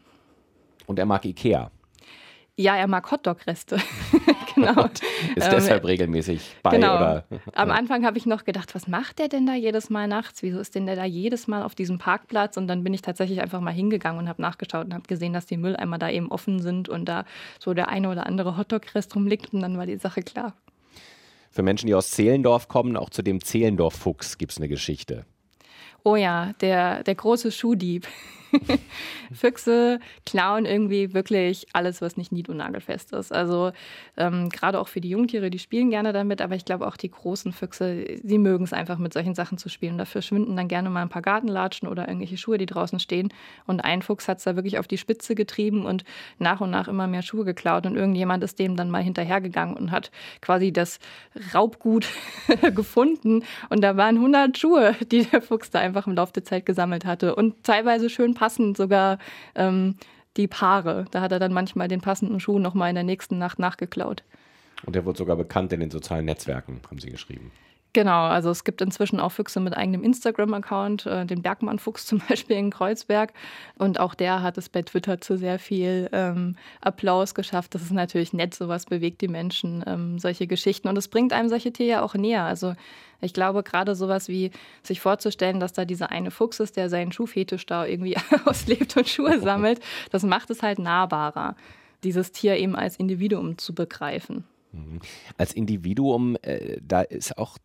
Und 0.87 0.99
er 0.99 1.05
mag 1.05 1.25
Ikea. 1.25 1.69
Ja, 2.55 2.75
er 2.75 2.87
mag 2.87 3.09
Hotdog-Reste. 3.09 3.77
genau. 4.55 4.83
Und 4.83 5.01
ist 5.35 5.51
deshalb 5.51 5.83
ähm, 5.83 5.87
regelmäßig 5.87 6.57
bei 6.61 6.71
genau. 6.71 6.95
oder? 6.95 7.25
Am 7.55 7.71
Anfang 7.71 8.05
habe 8.05 8.19
ich 8.19 8.27
noch 8.27 8.43
gedacht, 8.43 8.75
was 8.75 8.87
macht 8.87 9.17
der 9.17 9.27
denn 9.27 9.47
da 9.47 9.55
jedes 9.55 9.89
Mal 9.89 10.07
nachts? 10.07 10.43
Wieso 10.43 10.59
ist 10.59 10.75
denn 10.75 10.85
der 10.85 10.95
da 10.95 11.03
jedes 11.03 11.47
Mal 11.47 11.63
auf 11.63 11.73
diesem 11.73 11.97
Parkplatz? 11.97 12.55
Und 12.55 12.67
dann 12.67 12.83
bin 12.83 12.93
ich 12.93 13.01
tatsächlich 13.01 13.41
einfach 13.41 13.59
mal 13.59 13.73
hingegangen 13.73 14.19
und 14.19 14.29
habe 14.29 14.41
nachgeschaut 14.41 14.85
und 14.85 14.93
habe 14.93 15.07
gesehen, 15.07 15.33
dass 15.33 15.47
die 15.47 15.57
Mülleimer 15.57 15.97
da 15.97 16.09
eben 16.11 16.31
offen 16.31 16.59
sind 16.59 16.89
und 16.89 17.05
da 17.05 17.25
so 17.59 17.73
der 17.73 17.89
eine 17.89 18.09
oder 18.09 18.27
andere 18.27 18.55
Hotdog-Rest 18.55 19.15
rumliegt 19.15 19.53
und 19.53 19.61
dann 19.61 19.77
war 19.79 19.87
die 19.87 19.97
Sache 19.97 20.21
klar. 20.21 20.53
Für 21.49 21.63
Menschen, 21.63 21.87
die 21.87 21.95
aus 21.95 22.11
Zehlendorf 22.11 22.67
kommen, 22.67 22.97
auch 22.97 23.09
zu 23.09 23.23
dem 23.23 23.43
Zehlendorf-Fuchs 23.43 24.37
gibt 24.37 24.51
es 24.51 24.57
eine 24.59 24.67
Geschichte. 24.67 25.25
Oh 26.03 26.15
ja, 26.15 26.53
der, 26.61 27.03
der 27.03 27.15
große 27.15 27.51
Schuhdieb. 27.51 28.07
Füchse 29.33 29.99
klauen 30.25 30.65
irgendwie 30.65 31.13
wirklich 31.13 31.67
alles, 31.73 32.01
was 32.01 32.17
nicht 32.17 32.31
nied- 32.31 32.49
und 32.49 32.57
nagelfest 32.57 33.13
ist. 33.13 33.31
Also 33.33 33.71
ähm, 34.17 34.49
gerade 34.49 34.79
auch 34.79 34.87
für 34.87 35.01
die 35.01 35.09
Jungtiere, 35.09 35.49
die 35.49 35.59
spielen 35.59 35.89
gerne 35.89 36.13
damit, 36.13 36.41
aber 36.41 36.55
ich 36.55 36.65
glaube 36.65 36.87
auch 36.87 36.97
die 36.97 37.09
großen 37.11 37.51
Füchse, 37.51 38.05
sie 38.23 38.37
mögen 38.37 38.63
es 38.63 38.73
einfach 38.73 38.97
mit 38.97 39.13
solchen 39.13 39.35
Sachen 39.35 39.57
zu 39.57 39.69
spielen. 39.69 39.97
Dafür 39.97 40.21
schwinden 40.21 40.55
dann 40.55 40.67
gerne 40.67 40.89
mal 40.89 41.01
ein 41.01 41.09
paar 41.09 41.21
Gartenlatschen 41.21 41.87
oder 41.87 42.07
irgendwelche 42.07 42.37
Schuhe, 42.37 42.57
die 42.57 42.65
draußen 42.65 42.99
stehen. 42.99 43.33
Und 43.65 43.81
ein 43.81 44.01
Fuchs 44.01 44.27
hat 44.27 44.37
es 44.37 44.43
da 44.43 44.55
wirklich 44.55 44.79
auf 44.79 44.87
die 44.87 44.97
Spitze 44.97 45.35
getrieben 45.35 45.85
und 45.85 46.03
nach 46.39 46.61
und 46.61 46.71
nach 46.71 46.87
immer 46.87 47.07
mehr 47.07 47.21
Schuhe 47.21 47.45
geklaut. 47.45 47.85
Und 47.85 47.95
irgendjemand 47.95 48.43
ist 48.43 48.59
dem 48.59 48.75
dann 48.75 48.89
mal 48.89 49.03
hinterhergegangen 49.03 49.75
und 49.75 49.91
hat 49.91 50.11
quasi 50.41 50.71
das 50.71 50.99
Raubgut 51.53 52.07
gefunden. 52.75 53.43
Und 53.69 53.81
da 53.81 53.97
waren 53.97 54.17
100 54.17 54.57
Schuhe, 54.57 54.95
die 55.11 55.25
der 55.25 55.41
Fuchs 55.41 55.69
da 55.69 55.79
einfach 55.79 56.07
im 56.07 56.15
Laufe 56.15 56.33
der 56.33 56.43
Zeit 56.43 56.65
gesammelt 56.65 57.05
hatte. 57.05 57.35
Und 57.35 57.63
teilweise 57.63 58.09
schön 58.09 58.33
passend 58.43 58.75
sogar 58.75 59.19
ähm, 59.55 59.95
die 60.35 60.47
Paare. 60.47 61.05
Da 61.11 61.21
hat 61.21 61.31
er 61.31 61.39
dann 61.39 61.53
manchmal 61.53 61.87
den 61.87 62.01
passenden 62.01 62.41
Schuh 62.41 62.59
nochmal 62.59 62.89
in 62.89 62.95
der 62.95 63.05
nächsten 63.05 63.37
Nacht 63.37 63.57
nachgeklaut. 63.57 64.23
Und 64.85 64.95
der 64.95 65.05
wird 65.05 65.15
sogar 65.15 65.37
bekannt 65.37 65.71
in 65.71 65.79
den 65.79 65.91
sozialen 65.91 66.25
Netzwerken, 66.25 66.81
haben 66.89 66.99
Sie 66.99 67.09
geschrieben. 67.09 67.53
Genau, 67.93 68.23
also 68.23 68.49
es 68.49 68.63
gibt 68.63 68.81
inzwischen 68.81 69.19
auch 69.19 69.31
Füchse 69.31 69.59
mit 69.59 69.77
eigenem 69.77 70.03
Instagram-Account, 70.03 71.05
äh, 71.05 71.25
den 71.27 71.43
Bergmann-Fuchs 71.43 72.05
zum 72.07 72.21
Beispiel 72.27 72.57
in 72.57 72.71
Kreuzberg. 72.71 73.33
Und 73.77 73.99
auch 73.99 74.15
der 74.15 74.41
hat 74.41 74.57
es 74.57 74.67
bei 74.67 74.81
Twitter 74.81 75.21
zu 75.21 75.37
sehr 75.37 75.59
viel 75.59 76.09
ähm, 76.11 76.55
Applaus 76.81 77.35
geschafft. 77.35 77.75
Das 77.75 77.83
ist 77.83 77.91
natürlich 77.91 78.33
nett, 78.33 78.55
sowas 78.55 78.87
bewegt 78.87 79.21
die 79.21 79.27
Menschen, 79.27 79.83
ähm, 79.85 80.17
solche 80.17 80.47
Geschichten. 80.47 80.87
Und 80.87 80.97
es 80.97 81.07
bringt 81.07 81.33
einem 81.33 81.49
solche 81.49 81.71
Tiere 81.71 82.01
auch 82.01 82.15
näher. 82.15 82.43
Also 82.43 82.73
ich 83.21 83.33
glaube, 83.33 83.61
gerade 83.61 83.93
sowas 83.93 84.27
wie 84.27 84.49
sich 84.81 84.99
vorzustellen, 84.99 85.59
dass 85.59 85.73
da 85.73 85.85
dieser 85.85 86.09
eine 86.09 86.31
Fuchs 86.31 86.59
ist, 86.59 86.75
der 86.75 86.89
seinen 86.89 87.11
Schuhfetisch 87.11 87.67
da 87.67 87.85
irgendwie 87.85 88.17
auslebt 88.45 88.97
und 88.97 89.07
Schuhe 89.07 89.39
sammelt, 89.39 89.79
das 90.09 90.23
macht 90.23 90.49
es 90.49 90.63
halt 90.63 90.79
nahbarer, 90.79 91.55
dieses 92.03 92.31
Tier 92.31 92.57
eben 92.57 92.75
als 92.75 92.97
Individuum 92.97 93.59
zu 93.59 93.75
begreifen. 93.75 94.45
Mhm. 94.71 94.99
Als 95.37 95.53
Individuum, 95.53 96.37
äh, 96.41 96.77
da 96.81 97.01
ist 97.01 97.37
auch 97.37 97.59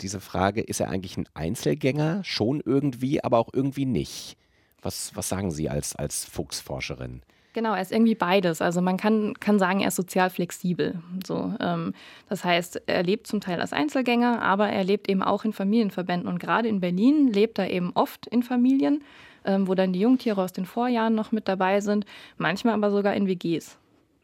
diese 0.00 0.20
Frage, 0.20 0.60
ist 0.60 0.80
er 0.80 0.90
eigentlich 0.90 1.16
ein 1.16 1.28
Einzelgänger? 1.34 2.22
Schon 2.24 2.60
irgendwie, 2.64 3.22
aber 3.22 3.38
auch 3.38 3.50
irgendwie 3.52 3.86
nicht. 3.86 4.36
Was, 4.82 5.12
was 5.14 5.28
sagen 5.28 5.50
Sie 5.50 5.70
als, 5.70 5.96
als 5.96 6.24
Fuchsforscherin? 6.24 7.22
Genau, 7.54 7.72
er 7.72 7.80
ist 7.80 7.92
irgendwie 7.92 8.16
beides. 8.16 8.60
Also 8.60 8.82
man 8.82 8.96
kann, 8.96 9.34
kann 9.34 9.60
sagen, 9.60 9.80
er 9.80 9.88
ist 9.88 9.96
sozial 9.96 10.28
flexibel. 10.28 11.00
So, 11.24 11.54
ähm, 11.60 11.94
das 12.28 12.44
heißt, 12.44 12.82
er 12.86 13.04
lebt 13.04 13.28
zum 13.28 13.40
Teil 13.40 13.60
als 13.60 13.72
Einzelgänger, 13.72 14.42
aber 14.42 14.68
er 14.68 14.82
lebt 14.82 15.08
eben 15.08 15.22
auch 15.22 15.44
in 15.44 15.52
Familienverbänden. 15.52 16.28
Und 16.28 16.40
gerade 16.40 16.68
in 16.68 16.80
Berlin 16.80 17.28
lebt 17.28 17.58
er 17.58 17.70
eben 17.70 17.92
oft 17.94 18.26
in 18.26 18.42
Familien, 18.42 19.04
ähm, 19.44 19.68
wo 19.68 19.74
dann 19.76 19.92
die 19.92 20.00
Jungtiere 20.00 20.42
aus 20.42 20.52
den 20.52 20.66
Vorjahren 20.66 21.14
noch 21.14 21.30
mit 21.30 21.46
dabei 21.46 21.80
sind, 21.80 22.06
manchmal 22.38 22.74
aber 22.74 22.90
sogar 22.90 23.14
in 23.14 23.28
WGs. 23.28 23.78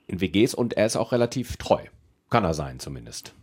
In 0.09 0.21
WGs 0.21 0.55
und 0.55 0.75
er 0.75 0.87
ist 0.87 0.97
auch 0.97 1.13
relativ 1.13 1.57
treu. 1.57 1.85
Kann 2.31 2.45
er 2.45 2.55
sein 2.55 2.81
zumindest. 2.81 3.35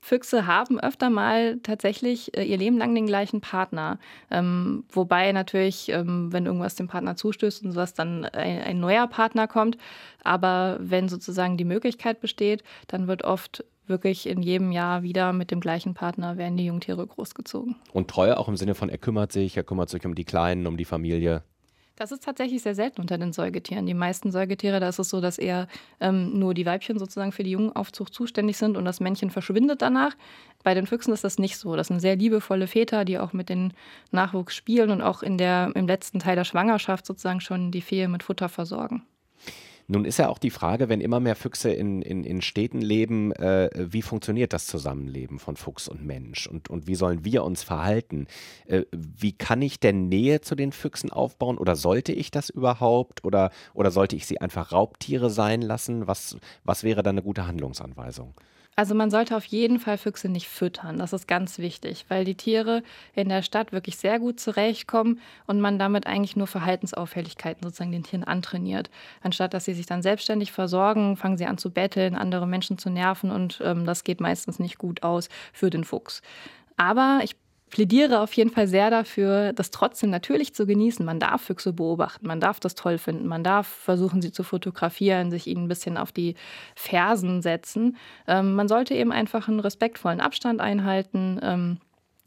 Füchse 0.00 0.46
haben 0.46 0.78
öfter 0.78 1.10
mal 1.10 1.58
tatsächlich 1.62 2.36
äh, 2.36 2.44
ihr 2.44 2.56
Leben 2.56 2.78
lang 2.78 2.94
den 2.94 3.06
gleichen 3.06 3.40
Partner. 3.40 3.98
Ähm, 4.30 4.84
wobei 4.90 5.32
natürlich, 5.32 5.88
ähm, 5.90 6.32
wenn 6.32 6.46
irgendwas 6.46 6.76
dem 6.76 6.88
Partner 6.88 7.16
zustößt 7.16 7.64
und 7.64 7.72
sowas, 7.72 7.94
dann 7.94 8.24
ein, 8.24 8.62
ein, 8.62 8.80
neuer 8.80 9.06
Partner 9.06 9.48
kommt. 9.48 9.76
Aber 10.24 10.78
wenn 10.80 11.08
sozusagen 11.08 11.56
die 11.56 11.64
Möglichkeit 11.64 12.20
besteht, 12.20 12.62
dann 12.86 13.08
wird 13.08 13.24
oft 13.24 13.64
wirklich 13.86 14.28
in 14.28 14.42
jedem 14.42 14.70
Jahr 14.70 15.02
wieder 15.02 15.32
mit 15.32 15.50
dem 15.50 15.60
gleichen 15.60 15.94
Partner 15.94 16.36
werden 16.36 16.56
die 16.56 16.66
Jungtiere 16.66 17.06
großgezogen. 17.06 17.76
Und 17.92 18.08
Treue 18.08 18.38
auch 18.38 18.48
im 18.48 18.56
Sinne 18.56 18.74
von, 18.74 18.88
er 18.88 18.98
kümmert 18.98 19.32
sich, 19.32 19.56
er 19.56 19.64
kümmert 19.64 19.88
sich 19.88 20.04
um 20.04 20.14
die 20.14 20.24
Kleinen, 20.24 20.66
um 20.66 20.76
die 20.76 20.84
Familie. 20.84 21.42
Das 21.98 22.12
ist 22.12 22.22
tatsächlich 22.22 22.62
sehr 22.62 22.76
selten 22.76 23.00
unter 23.00 23.18
den 23.18 23.32
Säugetieren. 23.32 23.84
Die 23.84 23.92
meisten 23.92 24.30
Säugetiere, 24.30 24.78
da 24.78 24.88
ist 24.88 25.00
es 25.00 25.08
so, 25.08 25.20
dass 25.20 25.36
eher 25.36 25.66
ähm, 25.98 26.38
nur 26.38 26.54
die 26.54 26.64
Weibchen 26.64 26.96
sozusagen 26.96 27.32
für 27.32 27.42
die 27.42 27.50
Jungenaufzucht 27.50 28.14
zuständig 28.14 28.56
sind 28.56 28.76
und 28.76 28.84
das 28.84 29.00
Männchen 29.00 29.30
verschwindet 29.30 29.82
danach. 29.82 30.14
Bei 30.62 30.74
den 30.74 30.86
Füchsen 30.86 31.12
ist 31.12 31.24
das 31.24 31.38
nicht 31.40 31.58
so. 31.58 31.74
Das 31.74 31.88
sind 31.88 31.98
sehr 31.98 32.14
liebevolle 32.14 32.68
Väter, 32.68 33.04
die 33.04 33.18
auch 33.18 33.32
mit 33.32 33.48
dem 33.48 33.72
Nachwuchs 34.12 34.54
spielen 34.54 34.90
und 34.90 35.02
auch 35.02 35.24
in 35.24 35.38
der, 35.38 35.72
im 35.74 35.88
letzten 35.88 36.20
Teil 36.20 36.36
der 36.36 36.44
Schwangerschaft 36.44 37.04
sozusagen 37.04 37.40
schon 37.40 37.72
die 37.72 37.82
Fehe 37.82 38.06
mit 38.06 38.22
Futter 38.22 38.48
versorgen. 38.48 39.02
Nun 39.90 40.04
ist 40.04 40.18
ja 40.18 40.28
auch 40.28 40.36
die 40.36 40.50
Frage, 40.50 40.90
wenn 40.90 41.00
immer 41.00 41.18
mehr 41.18 41.34
Füchse 41.34 41.70
in, 41.70 42.02
in, 42.02 42.22
in 42.22 42.42
Städten 42.42 42.82
leben, 42.82 43.32
äh, 43.32 43.70
wie 43.74 44.02
funktioniert 44.02 44.52
das 44.52 44.66
Zusammenleben 44.66 45.38
von 45.38 45.56
Fuchs 45.56 45.88
und 45.88 46.04
Mensch 46.04 46.46
und, 46.46 46.68
und 46.68 46.86
wie 46.86 46.94
sollen 46.94 47.24
wir 47.24 47.42
uns 47.42 47.62
verhalten? 47.62 48.26
Äh, 48.66 48.82
wie 48.92 49.32
kann 49.32 49.62
ich 49.62 49.80
denn 49.80 50.08
Nähe 50.08 50.42
zu 50.42 50.56
den 50.56 50.72
Füchsen 50.72 51.10
aufbauen 51.10 51.56
oder 51.56 51.74
sollte 51.74 52.12
ich 52.12 52.30
das 52.30 52.50
überhaupt 52.50 53.24
oder, 53.24 53.50
oder 53.72 53.90
sollte 53.90 54.14
ich 54.14 54.26
sie 54.26 54.42
einfach 54.42 54.72
Raubtiere 54.72 55.30
sein 55.30 55.62
lassen? 55.62 56.06
Was, 56.06 56.36
was 56.64 56.84
wäre 56.84 57.02
da 57.02 57.08
eine 57.08 57.22
gute 57.22 57.46
Handlungsanweisung? 57.46 58.34
Also 58.78 58.94
man 58.94 59.10
sollte 59.10 59.36
auf 59.36 59.44
jeden 59.46 59.80
Fall 59.80 59.98
Füchse 59.98 60.28
nicht 60.28 60.46
füttern. 60.46 60.98
Das 60.98 61.12
ist 61.12 61.26
ganz 61.26 61.58
wichtig, 61.58 62.04
weil 62.06 62.24
die 62.24 62.36
Tiere 62.36 62.84
in 63.12 63.28
der 63.28 63.42
Stadt 63.42 63.72
wirklich 63.72 63.96
sehr 63.96 64.20
gut 64.20 64.38
zurechtkommen 64.38 65.20
und 65.48 65.60
man 65.60 65.80
damit 65.80 66.06
eigentlich 66.06 66.36
nur 66.36 66.46
Verhaltensauffälligkeiten 66.46 67.64
sozusagen 67.64 67.90
den 67.90 68.04
Tieren 68.04 68.22
antrainiert. 68.22 68.88
Anstatt 69.20 69.52
dass 69.52 69.64
sie 69.64 69.74
sich 69.74 69.86
dann 69.86 70.00
selbstständig 70.00 70.52
versorgen, 70.52 71.16
fangen 71.16 71.36
sie 71.36 71.46
an 71.46 71.58
zu 71.58 71.72
betteln, 71.72 72.14
andere 72.14 72.46
Menschen 72.46 72.78
zu 72.78 72.88
nerven 72.88 73.32
und 73.32 73.60
ähm, 73.64 73.84
das 73.84 74.04
geht 74.04 74.20
meistens 74.20 74.60
nicht 74.60 74.78
gut 74.78 75.02
aus 75.02 75.28
für 75.52 75.70
den 75.70 75.82
Fuchs. 75.82 76.22
Aber 76.76 77.18
ich 77.24 77.34
plädiere 77.70 78.20
auf 78.20 78.32
jeden 78.32 78.50
Fall 78.50 78.66
sehr 78.66 78.90
dafür, 78.90 79.52
das 79.52 79.70
trotzdem 79.70 80.10
natürlich 80.10 80.54
zu 80.54 80.66
genießen. 80.66 81.04
Man 81.04 81.20
darf 81.20 81.42
Füchse 81.42 81.72
beobachten, 81.72 82.26
man 82.26 82.40
darf 82.40 82.60
das 82.60 82.74
toll 82.74 82.98
finden, 82.98 83.26
man 83.26 83.44
darf 83.44 83.66
versuchen, 83.66 84.22
sie 84.22 84.32
zu 84.32 84.42
fotografieren, 84.42 85.30
sich 85.30 85.46
ihnen 85.46 85.64
ein 85.64 85.68
bisschen 85.68 85.96
auf 85.96 86.12
die 86.12 86.34
Fersen 86.74 87.42
setzen. 87.42 87.96
Ähm, 88.26 88.54
man 88.54 88.68
sollte 88.68 88.94
eben 88.94 89.12
einfach 89.12 89.48
einen 89.48 89.60
respektvollen 89.60 90.20
Abstand 90.20 90.60
einhalten. 90.60 91.38
Ähm, 91.42 91.78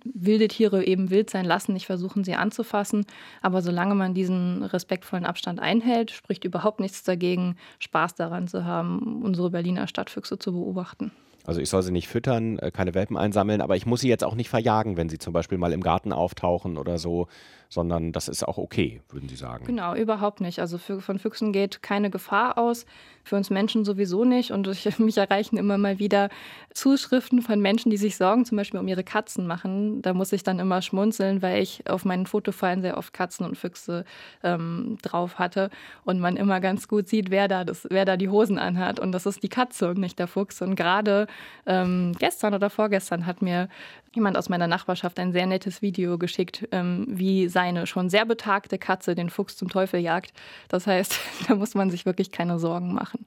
wilde 0.04 0.48
Tiere 0.48 0.84
eben 0.84 1.10
wild 1.10 1.30
sein 1.30 1.46
lassen, 1.46 1.74
nicht 1.74 1.86
versuchen, 1.86 2.24
sie 2.24 2.36
anzufassen. 2.36 3.06
Aber 3.42 3.62
solange 3.62 3.96
man 3.96 4.14
diesen 4.14 4.64
respektvollen 4.64 5.26
Abstand 5.26 5.60
einhält, 5.60 6.12
spricht 6.12 6.44
überhaupt 6.44 6.80
nichts 6.80 7.04
dagegen, 7.04 7.56
Spaß 7.80 8.16
daran 8.16 8.48
zu 8.48 8.66
haben, 8.66 9.22
unsere 9.24 9.52
Berliner 9.52 9.88
Stadtfüchse 9.88 10.40
zu 10.40 10.54
beobachten. 10.54 11.12
Also 11.46 11.60
ich 11.62 11.70
soll 11.70 11.82
sie 11.84 11.92
nicht 11.92 12.08
füttern, 12.08 12.60
äh, 12.60 12.72
keine 12.72 12.94
Welpen 12.94 13.18
einsammeln, 13.18 13.62
aber 13.62 13.76
ich 13.76 13.86
muss 13.86 14.02
sie 14.02 14.10
jetzt 14.10 14.24
auch 14.24 14.36
nicht 14.36 14.50
verjagen, 14.50 14.98
wenn 14.98 15.10
sie 15.10 15.18
zum 15.18 15.34
Beispiel 15.34 15.58
mal 15.58 15.74
im 15.74 15.82
Garten 15.82 16.14
auftauchen 16.14 16.78
oder 16.78 16.98
so, 16.98 17.28
sondern 17.72 18.12
das 18.12 18.28
ist 18.28 18.46
auch 18.46 18.58
okay, 18.58 19.02
würden 19.08 19.30
Sie 19.30 19.38
sagen. 19.38 19.66
Genau, 19.66 19.96
überhaupt 19.96 20.42
nicht. 20.42 20.60
Also 20.60 20.78
für, 20.78 21.00
von 21.00 21.20
Füchsen 21.20 21.54
geht 21.54 21.82
keine 21.82 22.10
Gefahr 22.10 22.58
aus, 22.58 22.86
für 23.24 23.38
uns 23.38 23.50
Menschen 23.50 23.86
sowieso 23.86 24.26
nicht. 24.26 24.52
Und 24.52 24.68
ich, 24.68 25.00
mich 25.00 25.18
erreichen 25.18 25.56
immer 25.56 25.78
mal 25.78 25.98
wieder 25.98 26.28
Zuschriften 26.74 27.42
von 27.42 27.62
Menschen, 27.62 27.90
die 27.90 27.96
sich 27.96 28.18
Sorgen 28.18 28.44
zum 28.44 28.58
Beispiel 28.58 28.78
um 28.78 28.90
ihre 28.90 29.06
Katzen 29.06 29.48
machen. 29.48 30.02
Da 30.02 30.14
muss 30.14 30.34
ich 30.34 30.44
dann 30.44 30.60
immer 30.60 30.82
schmunzeln, 30.82 31.42
weil 31.42 31.64
ich 31.64 31.90
auf 31.90 32.04
meinen 32.04 32.26
Fotofallen 32.26 32.82
sehr 32.82 32.98
oft 32.98 33.14
Katzen 33.14 33.46
und 33.46 33.58
Füchse 33.58 34.04
ähm, 34.44 34.98
drauf 35.02 35.40
hatte 35.40 35.70
und 36.04 36.20
man 36.20 36.36
immer 36.36 36.60
ganz 36.60 36.90
gut 36.90 37.08
sieht, 37.08 37.32
wer 37.32 37.48
da, 37.48 37.64
das, 37.64 37.88
wer 37.90 38.04
da 38.04 38.18
die 38.18 38.28
Hosen 38.28 38.60
anhat. 38.60 39.00
Und 39.00 39.14
das 39.14 39.26
ist 39.26 39.44
die 39.44 39.50
Katze 39.50 39.88
und 39.92 39.98
nicht 39.98 40.20
der 40.20 40.28
Fuchs. 40.28 40.62
Und 40.62 40.76
gerade 40.76 41.26
ähm, 41.66 42.18
gestern 42.20 42.54
oder 42.54 42.70
vorgestern 42.70 43.26
hat 43.26 43.42
mir 43.42 43.70
jemand 44.14 44.38
aus 44.38 44.50
meiner 44.50 44.68
Nachbarschaft 44.68 45.20
ein 45.20 45.32
sehr 45.32 45.46
nettes 45.46 45.82
Video 45.82 46.18
geschickt, 46.18 46.68
ähm, 46.72 47.06
wie 47.08 47.48
seine 47.48 47.88
schon 47.88 48.10
sehr 48.10 48.26
betagte 48.26 48.78
Katze 48.78 49.16
den 49.16 49.30
Fuchs 49.30 49.56
zum 49.56 49.70
Teufel 49.70 50.00
jagt. 50.00 50.34
Das 50.68 50.88
heißt, 50.88 51.20
da 51.48 51.56
muss 51.56 51.74
man 51.76 51.90
sich 51.90 52.06
wirklich 52.06 52.32
keine 52.32 52.60
Sorgen 52.60 52.94
machen. 52.94 53.26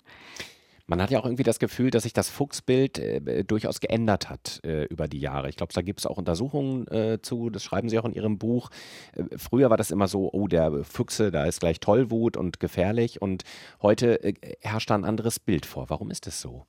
Man 0.86 1.00
hat 1.00 1.10
ja 1.10 1.18
auch 1.18 1.24
irgendwie 1.24 1.44
das 1.44 1.58
Gefühl, 1.58 1.90
dass 1.90 2.02
sich 2.02 2.12
das 2.12 2.28
Fuchsbild 2.28 2.98
äh, 2.98 3.42
durchaus 3.42 3.80
geändert 3.80 4.28
hat 4.28 4.60
äh, 4.64 4.84
über 4.84 5.08
die 5.08 5.18
Jahre. 5.18 5.48
Ich 5.48 5.56
glaube, 5.56 5.72
da 5.72 5.80
gibt 5.80 6.00
es 6.00 6.06
auch 6.06 6.18
Untersuchungen 6.18 6.86
äh, 6.88 7.22
zu, 7.22 7.48
das 7.48 7.64
schreiben 7.64 7.88
Sie 7.88 7.98
auch 7.98 8.04
in 8.04 8.12
Ihrem 8.12 8.36
Buch. 8.36 8.68
Äh, 9.16 9.38
früher 9.38 9.70
war 9.70 9.78
das 9.78 9.90
immer 9.90 10.08
so, 10.08 10.28
oh, 10.30 10.46
der 10.46 10.84
Füchse, 10.84 11.30
da 11.30 11.46
ist 11.46 11.60
gleich 11.60 11.80
Tollwut 11.80 12.36
und 12.36 12.60
gefährlich 12.60 13.22
und 13.22 13.44
heute 13.80 14.22
äh, 14.22 14.34
herrscht 14.60 14.90
da 14.90 14.94
ein 14.94 15.06
anderes 15.06 15.40
Bild 15.40 15.64
vor. 15.64 15.88
Warum 15.88 16.10
ist 16.10 16.26
es 16.26 16.42
so? 16.42 16.66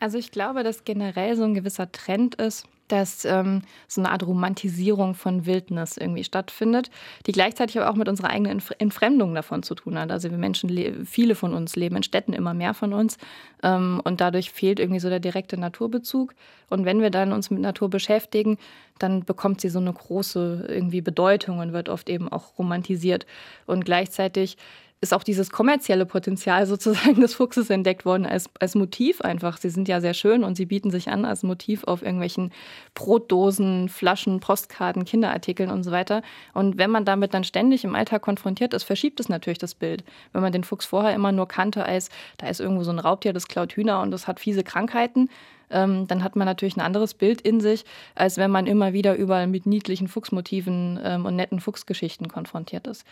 Also 0.00 0.18
ich 0.18 0.30
glaube, 0.30 0.64
dass 0.64 0.84
generell 0.84 1.36
so 1.36 1.44
ein 1.44 1.54
gewisser 1.54 1.92
Trend 1.92 2.34
ist, 2.36 2.66
dass 2.88 3.24
ähm, 3.24 3.62
so 3.86 4.00
eine 4.00 4.10
Art 4.10 4.26
Romantisierung 4.26 5.14
von 5.14 5.46
Wildnis 5.46 5.96
irgendwie 5.96 6.24
stattfindet, 6.24 6.90
die 7.26 7.32
gleichzeitig 7.32 7.78
aber 7.78 7.90
auch 7.90 7.94
mit 7.94 8.08
unserer 8.08 8.30
eigenen 8.30 8.60
Entfremdung 8.78 9.34
davon 9.34 9.62
zu 9.62 9.74
tun 9.74 9.98
hat. 9.98 10.10
Also 10.10 10.30
wir 10.30 10.38
Menschen, 10.38 11.06
viele 11.06 11.34
von 11.34 11.54
uns 11.54 11.76
leben 11.76 11.96
in 11.96 12.02
Städten, 12.02 12.32
immer 12.32 12.54
mehr 12.54 12.74
von 12.74 12.92
uns 12.92 13.16
ähm, 13.62 14.00
und 14.02 14.20
dadurch 14.20 14.50
fehlt 14.50 14.80
irgendwie 14.80 15.00
so 15.00 15.08
der 15.08 15.20
direkte 15.20 15.56
Naturbezug. 15.56 16.34
Und 16.68 16.84
wenn 16.84 17.00
wir 17.00 17.10
dann 17.10 17.32
uns 17.32 17.50
mit 17.50 17.60
Natur 17.60 17.90
beschäftigen, 17.90 18.58
dann 18.98 19.24
bekommt 19.24 19.60
sie 19.60 19.68
so 19.68 19.78
eine 19.78 19.92
große 19.92 20.66
irgendwie 20.68 21.00
Bedeutung 21.00 21.58
und 21.58 21.72
wird 21.72 21.88
oft 21.88 22.08
eben 22.08 22.30
auch 22.30 22.58
romantisiert. 22.58 23.26
Und 23.66 23.84
gleichzeitig 23.84 24.56
ist 25.02 25.14
auch 25.14 25.22
dieses 25.22 25.50
kommerzielle 25.50 26.04
Potenzial 26.04 26.66
sozusagen 26.66 27.20
des 27.20 27.34
Fuchses 27.34 27.70
entdeckt 27.70 28.04
worden 28.04 28.26
als, 28.26 28.50
als 28.60 28.74
Motiv 28.74 29.22
einfach. 29.22 29.56
Sie 29.56 29.70
sind 29.70 29.88
ja 29.88 30.00
sehr 30.00 30.12
schön 30.12 30.44
und 30.44 30.56
sie 30.56 30.66
bieten 30.66 30.90
sich 30.90 31.08
an 31.08 31.24
als 31.24 31.42
Motiv 31.42 31.84
auf 31.84 32.02
irgendwelchen 32.02 32.52
Brotdosen, 32.94 33.88
Flaschen, 33.88 34.40
Postkarten, 34.40 35.06
Kinderartikeln 35.06 35.70
und 35.70 35.84
so 35.84 35.90
weiter. 35.90 36.22
Und 36.52 36.76
wenn 36.76 36.90
man 36.90 37.06
damit 37.06 37.32
dann 37.32 37.44
ständig 37.44 37.84
im 37.84 37.94
Alltag 37.94 38.22
konfrontiert 38.22 38.74
ist, 38.74 38.82
verschiebt 38.82 39.20
es 39.20 39.30
natürlich 39.30 39.58
das 39.58 39.74
Bild. 39.74 40.04
Wenn 40.32 40.42
man 40.42 40.52
den 40.52 40.64
Fuchs 40.64 40.84
vorher 40.84 41.14
immer 41.14 41.32
nur 41.32 41.48
kannte 41.48 41.84
als, 41.84 42.10
da 42.36 42.48
ist 42.48 42.60
irgendwo 42.60 42.82
so 42.82 42.90
ein 42.90 42.98
Raubtier, 42.98 43.32
das 43.32 43.48
klaut 43.48 43.72
Hühner 43.72 44.02
und 44.02 44.10
das 44.10 44.26
hat 44.26 44.38
fiese 44.38 44.64
Krankheiten, 44.64 45.30
ähm, 45.70 46.08
dann 46.08 46.22
hat 46.22 46.36
man 46.36 46.46
natürlich 46.46 46.76
ein 46.76 46.80
anderes 46.82 47.14
Bild 47.14 47.40
in 47.40 47.60
sich, 47.60 47.84
als 48.14 48.36
wenn 48.36 48.50
man 48.50 48.66
immer 48.66 48.92
wieder 48.92 49.16
überall 49.16 49.46
mit 49.46 49.64
niedlichen 49.64 50.08
Fuchsmotiven 50.08 51.00
ähm, 51.02 51.24
und 51.24 51.36
netten 51.36 51.60
Fuchsgeschichten 51.60 52.28
konfrontiert 52.28 52.86
ist. 52.86 53.06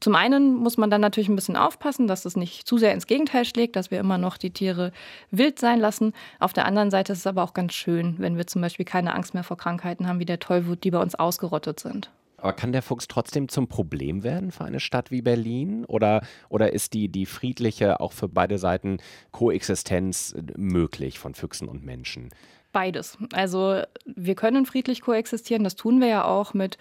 Zum 0.00 0.14
einen 0.14 0.54
muss 0.54 0.76
man 0.76 0.90
dann 0.90 1.00
natürlich 1.00 1.28
ein 1.28 1.36
bisschen 1.36 1.56
aufpassen, 1.56 2.06
dass 2.06 2.24
es 2.24 2.36
nicht 2.36 2.66
zu 2.66 2.78
sehr 2.78 2.92
ins 2.92 3.06
Gegenteil 3.06 3.44
schlägt, 3.44 3.76
dass 3.76 3.90
wir 3.90 3.98
immer 3.98 4.18
noch 4.18 4.36
die 4.36 4.50
Tiere 4.50 4.92
wild 5.30 5.58
sein 5.58 5.80
lassen. 5.80 6.12
Auf 6.38 6.52
der 6.52 6.66
anderen 6.66 6.90
Seite 6.90 7.12
ist 7.12 7.20
es 7.20 7.26
aber 7.26 7.42
auch 7.42 7.54
ganz 7.54 7.72
schön, 7.72 8.16
wenn 8.18 8.36
wir 8.36 8.46
zum 8.46 8.60
Beispiel 8.60 8.84
keine 8.84 9.14
Angst 9.14 9.34
mehr 9.34 9.44
vor 9.44 9.56
Krankheiten 9.56 10.06
haben 10.06 10.20
wie 10.20 10.26
der 10.26 10.38
Tollwut, 10.38 10.84
die 10.84 10.90
bei 10.90 11.00
uns 11.00 11.14
ausgerottet 11.14 11.80
sind. 11.80 12.10
Aber 12.38 12.52
kann 12.52 12.72
der 12.72 12.82
Fuchs 12.82 13.08
trotzdem 13.08 13.48
zum 13.48 13.66
Problem 13.66 14.22
werden 14.22 14.52
für 14.52 14.64
eine 14.64 14.80
Stadt 14.80 15.10
wie 15.10 15.22
Berlin? 15.22 15.84
Oder, 15.86 16.20
oder 16.48 16.72
ist 16.72 16.92
die, 16.92 17.08
die 17.08 17.24
friedliche, 17.24 18.00
auch 18.00 18.12
für 18.12 18.28
beide 18.28 18.58
Seiten 18.58 18.98
Koexistenz 19.32 20.34
möglich 20.56 21.18
von 21.18 21.34
Füchsen 21.34 21.66
und 21.66 21.84
Menschen? 21.84 22.30
Beides. 22.76 23.16
Also 23.32 23.80
wir 24.04 24.34
können 24.34 24.66
friedlich 24.66 25.00
koexistieren, 25.00 25.64
das 25.64 25.76
tun 25.76 25.98
wir 25.98 26.08
ja 26.08 26.24
auch 26.26 26.52
mit 26.52 26.76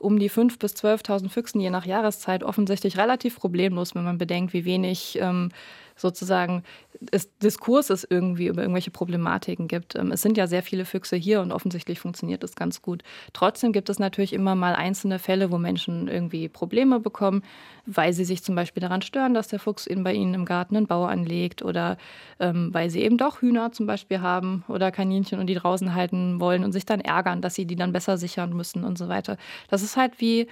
um 0.00 0.18
die 0.18 0.28
5.000 0.28 0.58
bis 0.58 0.74
12.000 0.74 1.28
Füchsen 1.28 1.60
je 1.60 1.70
nach 1.70 1.86
Jahreszeit 1.86 2.42
offensichtlich 2.42 2.98
relativ 2.98 3.36
problemlos, 3.36 3.94
wenn 3.94 4.02
man 4.02 4.18
bedenkt, 4.18 4.54
wie 4.54 4.64
wenig 4.64 5.20
ähm, 5.22 5.50
sozusagen 5.96 6.62
es 7.10 7.36
Diskurses 7.38 8.06
irgendwie 8.08 8.46
über 8.46 8.62
irgendwelche 8.62 8.90
Problematiken 8.90 9.68
gibt. 9.68 9.96
Ähm, 9.96 10.12
es 10.12 10.22
sind 10.22 10.36
ja 10.36 10.46
sehr 10.46 10.62
viele 10.62 10.84
Füchse 10.84 11.16
hier 11.16 11.40
und 11.40 11.52
offensichtlich 11.52 12.00
funktioniert 12.00 12.42
das 12.42 12.54
ganz 12.54 12.82
gut. 12.82 13.02
Trotzdem 13.32 13.72
gibt 13.72 13.88
es 13.88 13.98
natürlich 13.98 14.32
immer 14.32 14.54
mal 14.54 14.74
einzelne 14.74 15.18
Fälle, 15.18 15.50
wo 15.50 15.58
Menschen 15.58 16.08
irgendwie 16.08 16.48
Probleme 16.48 17.00
bekommen, 17.00 17.42
weil 17.86 18.12
sie 18.12 18.24
sich 18.24 18.42
zum 18.42 18.54
Beispiel 18.54 18.80
daran 18.80 19.02
stören, 19.02 19.34
dass 19.34 19.48
der 19.48 19.58
Fuchs 19.58 19.88
bei 19.96 20.12
ihnen 20.12 20.34
im 20.34 20.44
Garten 20.44 20.76
einen 20.76 20.86
Bau 20.86 21.04
anlegt 21.04 21.62
oder 21.62 21.96
ähm, 22.40 22.72
weil 22.72 22.90
sie 22.90 23.02
eben 23.02 23.18
doch 23.18 23.40
Hühner 23.40 23.72
zum 23.72 23.86
Beispiel 23.86 24.20
haben 24.20 24.64
oder 24.68 24.90
Kaninchen 24.90 25.38
und 25.38 25.46
die 25.46 25.54
draußen 25.54 25.94
halten 25.94 26.40
wollen 26.40 26.64
und 26.64 26.72
sich 26.72 26.86
dann 26.86 27.00
ärgern, 27.00 27.40
dass 27.40 27.54
sie 27.54 27.66
die 27.66 27.76
dann 27.76 27.92
besser 27.92 28.18
sichern 28.18 28.52
müssen 28.52 28.84
und 28.84 28.98
so 28.98 29.08
weiter. 29.08 29.36
Das 29.68 29.82
ist 29.82 29.96
halt 29.96 30.20
wie 30.20 30.48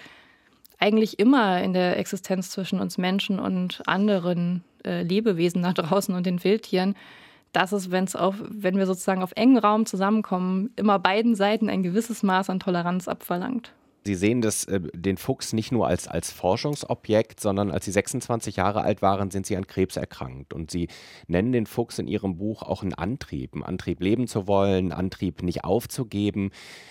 eigentlich 0.79 1.19
immer 1.19 1.63
in 1.63 1.73
der 1.73 1.99
Existenz 1.99 2.51
zwischen 2.51 2.81
uns 2.81 2.99
Menschen 2.99 3.39
und 3.39 3.83
anderen 3.87 4.65
äh, 4.85 5.03
Lebewesen 5.03 5.63
da 5.63 5.73
draußen 5.75 6.15
und 6.15 6.27
den 6.27 6.43
Wildtieren, 6.43 6.95
dass 7.53 7.73
es, 7.73 7.91
wenn's 7.91 8.17
auf, 8.17 8.35
wenn 8.49 8.77
wir 8.77 8.87
sozusagen 8.87 9.23
auf 9.23 9.33
engen 9.37 9.59
Raum 9.59 9.87
zusammenkommen, 9.87 10.71
immer 10.77 10.99
beiden 10.99 11.37
Seiten 11.37 11.71
ein 11.71 11.83
gewisses 11.83 12.23
Maß 12.23 12.51
an 12.51 12.61
Toleranz 12.61 13.07
abverlangt. 13.07 13.73
Sie 14.05 14.15
sehen 14.15 14.43
das, 14.43 14.65
äh, 14.67 14.81
den 14.93 15.17
Fuchs 15.17 15.53
nicht 15.53 15.73
nur 15.73 15.87
als, 15.87 16.09
als 16.09 16.31
Forschungsobjekt, 16.31 17.41
sondern 17.41 17.71
als 17.71 17.87
Sie 17.87 17.91
26 17.91 18.57
Jahre 18.57 18.83
alt 18.83 19.01
waren, 19.01 19.31
sind 19.31 19.47
Sie 19.47 19.57
an 19.57 19.67
Krebs 19.67 19.97
erkrankt. 19.97 20.53
Und 20.53 20.71
Sie 20.71 20.89
nennen 21.27 21.53
den 21.53 21.67
Fuchs 21.67 21.99
in 21.99 22.07
Ihrem 22.07 22.37
Buch 22.37 22.63
auch 22.63 22.83
einen 22.83 22.95
Antrieb, 22.95 23.55
einen 23.55 23.63
Antrieb 23.63 24.01
leben 24.01 24.27
zu 24.27 24.47
wollen, 24.47 24.93
einen 24.93 24.93
Antrieb 24.93 25.43
nicht 25.43 25.65
aufzugeben. 25.65 26.51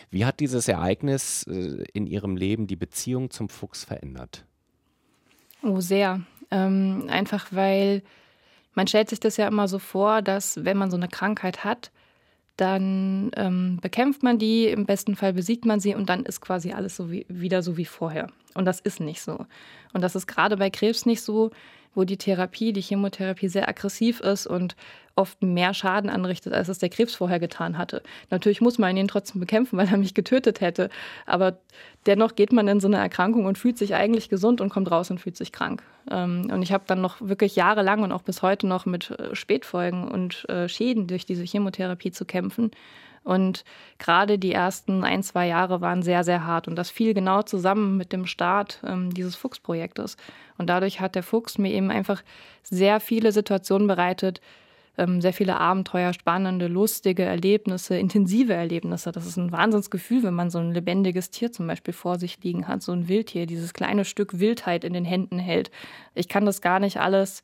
Wie 0.09 0.25
hat 0.25 0.39
dieses 0.39 0.67
Ereignis 0.67 1.43
äh, 1.43 1.83
in 1.93 2.07
Ihrem 2.07 2.35
Leben 2.35 2.65
die 2.67 2.75
Beziehung 2.75 3.29
zum 3.29 3.49
Fuchs 3.49 3.83
verändert? 3.83 4.45
Oh, 5.61 5.79
sehr. 5.79 6.21
Ähm, 6.51 7.05
einfach 7.09 7.47
weil 7.51 8.01
man 8.75 8.87
stellt 8.87 9.09
sich 9.09 9.19
das 9.19 9.37
ja 9.37 9.47
immer 9.47 9.67
so 9.67 9.79
vor, 9.79 10.21
dass 10.21 10.65
wenn 10.65 10.77
man 10.77 10.89
so 10.89 10.97
eine 10.97 11.07
Krankheit 11.07 11.63
hat, 11.63 11.91
dann 12.57 13.31
ähm, 13.35 13.79
bekämpft 13.81 14.21
man 14.21 14.37
die, 14.37 14.67
im 14.67 14.85
besten 14.85 15.15
Fall 15.15 15.33
besiegt 15.33 15.65
man 15.65 15.79
sie 15.79 15.95
und 15.95 16.09
dann 16.09 16.23
ist 16.25 16.41
quasi 16.41 16.71
alles 16.71 16.95
so 16.95 17.11
wie, 17.11 17.25
wieder 17.27 17.63
so 17.63 17.77
wie 17.77 17.85
vorher. 17.85 18.27
Und 18.53 18.65
das 18.65 18.79
ist 18.79 18.99
nicht 18.99 19.21
so. 19.21 19.45
Und 19.93 20.01
das 20.01 20.15
ist 20.15 20.27
gerade 20.27 20.57
bei 20.57 20.69
Krebs 20.69 21.05
nicht 21.05 21.21
so, 21.21 21.51
wo 21.95 22.03
die 22.03 22.17
Therapie, 22.17 22.73
die 22.73 22.81
Chemotherapie 22.81 23.47
sehr 23.47 23.67
aggressiv 23.67 24.19
ist 24.19 24.47
und 24.47 24.75
oft 25.15 25.41
mehr 25.43 25.73
Schaden 25.73 26.09
anrichtet, 26.09 26.53
als 26.53 26.69
es 26.69 26.79
der 26.79 26.89
Krebs 26.89 27.13
vorher 27.13 27.39
getan 27.39 27.77
hatte. 27.77 28.01
Natürlich 28.31 28.61
muss 28.61 28.79
man 28.79 28.97
ihn 28.97 29.07
trotzdem 29.07 29.39
bekämpfen, 29.39 29.77
weil 29.77 29.87
er 29.87 29.97
mich 29.97 30.13
getötet 30.13 30.61
hätte. 30.61 30.89
Aber 31.25 31.57
dennoch 32.05 32.35
geht 32.35 32.51
man 32.51 32.67
in 32.67 32.79
so 32.79 32.87
eine 32.87 32.97
Erkrankung 32.97 33.45
und 33.45 33.57
fühlt 33.57 33.77
sich 33.77 33.93
eigentlich 33.93 34.29
gesund 34.29 34.61
und 34.61 34.69
kommt 34.69 34.89
raus 34.89 35.11
und 35.11 35.19
fühlt 35.19 35.37
sich 35.37 35.51
krank. 35.51 35.83
Ähm, 36.09 36.49
und 36.51 36.61
ich 36.63 36.73
habe 36.73 36.83
dann 36.87 37.01
noch 37.01 37.21
wirklich 37.21 37.55
jahrelang 37.55 38.01
und 38.01 38.11
auch 38.11 38.23
bis 38.23 38.41
heute 38.41 38.67
noch 38.67 38.85
mit 38.85 39.11
äh, 39.11 39.35
Spätfolgen 39.35 40.07
und 40.07 40.47
äh, 40.49 40.67
Schäden 40.67 41.07
durch 41.07 41.25
diese 41.25 41.43
Chemotherapie 41.43 42.11
zu 42.11 42.25
kämpfen. 42.25 42.71
Und 43.23 43.63
gerade 43.99 44.37
die 44.37 44.51
ersten 44.51 45.03
ein, 45.03 45.23
zwei 45.23 45.47
Jahre 45.47 45.81
waren 45.81 46.01
sehr, 46.03 46.23
sehr 46.23 46.45
hart. 46.45 46.67
Und 46.67 46.75
das 46.75 46.89
fiel 46.89 47.13
genau 47.13 47.41
zusammen 47.41 47.97
mit 47.97 48.11
dem 48.11 48.25
Start 48.25 48.81
ähm, 48.85 49.13
dieses 49.13 49.35
Fuchsprojektes. 49.35 50.17
Und 50.57 50.67
dadurch 50.69 50.99
hat 50.99 51.15
der 51.15 51.23
Fuchs 51.23 51.57
mir 51.57 51.71
eben 51.71 51.89
einfach 51.89 52.21
sehr 52.63 52.99
viele 52.99 53.31
Situationen 53.31 53.87
bereitet, 53.87 54.41
ähm, 54.97 55.21
sehr 55.21 55.33
viele 55.33 55.57
Abenteuer, 55.57 56.13
spannende, 56.13 56.67
lustige 56.67 57.23
Erlebnisse, 57.23 57.97
intensive 57.97 58.53
Erlebnisse. 58.53 59.11
Das 59.11 59.25
ist 59.25 59.37
ein 59.37 59.51
Wahnsinnsgefühl, 59.51 60.23
wenn 60.23 60.35
man 60.35 60.49
so 60.49 60.59
ein 60.59 60.71
lebendiges 60.71 61.31
Tier 61.31 61.51
zum 61.51 61.65
Beispiel 61.65 61.93
vor 61.93 62.19
sich 62.19 62.43
liegen 62.43 62.67
hat, 62.67 62.83
so 62.83 62.91
ein 62.91 63.07
Wildtier, 63.07 63.47
dieses 63.47 63.73
kleine 63.73 64.05
Stück 64.05 64.39
Wildheit 64.39 64.83
in 64.83 64.93
den 64.93 65.05
Händen 65.05 65.39
hält. 65.39 65.71
Ich 66.13 66.27
kann 66.27 66.45
das 66.45 66.61
gar 66.61 66.79
nicht 66.79 66.97
alles 66.97 67.41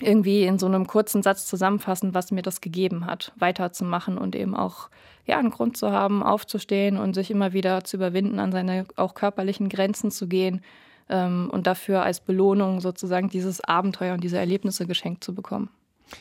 irgendwie 0.00 0.44
in 0.44 0.58
so 0.58 0.66
einem 0.66 0.86
kurzen 0.86 1.22
Satz 1.22 1.46
zusammenfassen, 1.46 2.14
was 2.14 2.30
mir 2.30 2.42
das 2.42 2.60
gegeben 2.60 3.06
hat, 3.06 3.32
weiterzumachen 3.36 4.18
und 4.18 4.36
eben 4.36 4.54
auch 4.54 4.90
ja, 5.24 5.38
einen 5.38 5.50
Grund 5.50 5.76
zu 5.76 5.90
haben, 5.90 6.22
aufzustehen 6.22 6.98
und 6.98 7.14
sich 7.14 7.30
immer 7.30 7.52
wieder 7.52 7.84
zu 7.84 7.96
überwinden, 7.96 8.38
an 8.38 8.52
seine 8.52 8.84
auch 8.96 9.14
körperlichen 9.14 9.68
Grenzen 9.68 10.10
zu 10.10 10.28
gehen 10.28 10.62
ähm, 11.08 11.48
und 11.50 11.66
dafür 11.66 12.02
als 12.02 12.20
Belohnung 12.20 12.80
sozusagen 12.80 13.28
dieses 13.28 13.60
Abenteuer 13.62 14.14
und 14.14 14.22
diese 14.22 14.38
Erlebnisse 14.38 14.86
geschenkt 14.86 15.24
zu 15.24 15.34
bekommen. 15.34 15.70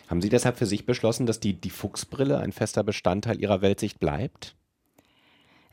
Haben 0.09 0.21
Sie 0.21 0.29
deshalb 0.29 0.57
für 0.57 0.65
sich 0.65 0.85
beschlossen, 0.85 1.25
dass 1.25 1.39
die, 1.39 1.53
die 1.53 1.69
Fuchsbrille 1.69 2.39
ein 2.39 2.51
fester 2.51 2.83
Bestandteil 2.83 3.39
Ihrer 3.39 3.61
Weltsicht 3.61 3.99
bleibt? 3.99 4.55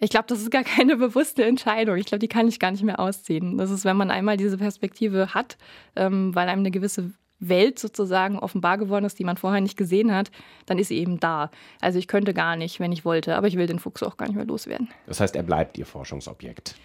Ich 0.00 0.10
glaube, 0.10 0.26
das 0.28 0.40
ist 0.40 0.50
gar 0.50 0.64
keine 0.64 0.96
bewusste 0.98 1.44
Entscheidung. 1.44 1.96
Ich 1.96 2.06
glaube, 2.06 2.18
die 2.18 2.28
kann 2.28 2.48
ich 2.48 2.58
gar 2.58 2.72
nicht 2.72 2.82
mehr 2.82 3.00
ausziehen. 3.00 3.56
Das 3.56 3.70
ist, 3.70 3.84
wenn 3.84 3.96
man 3.96 4.10
einmal 4.10 4.36
diese 4.36 4.58
Perspektive 4.58 5.32
hat, 5.32 5.56
ähm, 5.96 6.34
weil 6.34 6.48
einem 6.48 6.60
eine 6.60 6.72
gewisse 6.72 7.12
Welt 7.48 7.78
sozusagen 7.78 8.38
offenbar 8.38 8.78
geworden 8.78 9.04
ist, 9.04 9.18
die 9.18 9.24
man 9.24 9.36
vorher 9.36 9.60
nicht 9.60 9.76
gesehen 9.76 10.14
hat, 10.14 10.30
dann 10.66 10.78
ist 10.78 10.88
sie 10.88 10.98
eben 10.98 11.20
da. 11.20 11.50
Also 11.80 11.98
ich 11.98 12.08
könnte 12.08 12.32
gar 12.34 12.56
nicht, 12.56 12.80
wenn 12.80 12.92
ich 12.92 13.04
wollte, 13.04 13.36
aber 13.36 13.48
ich 13.48 13.56
will 13.56 13.66
den 13.66 13.78
Fuchs 13.78 14.02
auch 14.02 14.16
gar 14.16 14.26
nicht 14.26 14.36
mehr 14.36 14.46
loswerden. 14.46 14.88
Das 15.06 15.20
heißt, 15.20 15.36
er 15.36 15.42
bleibt 15.42 15.76
Ihr 15.78 15.86
Forschungsobjekt. 15.86 16.76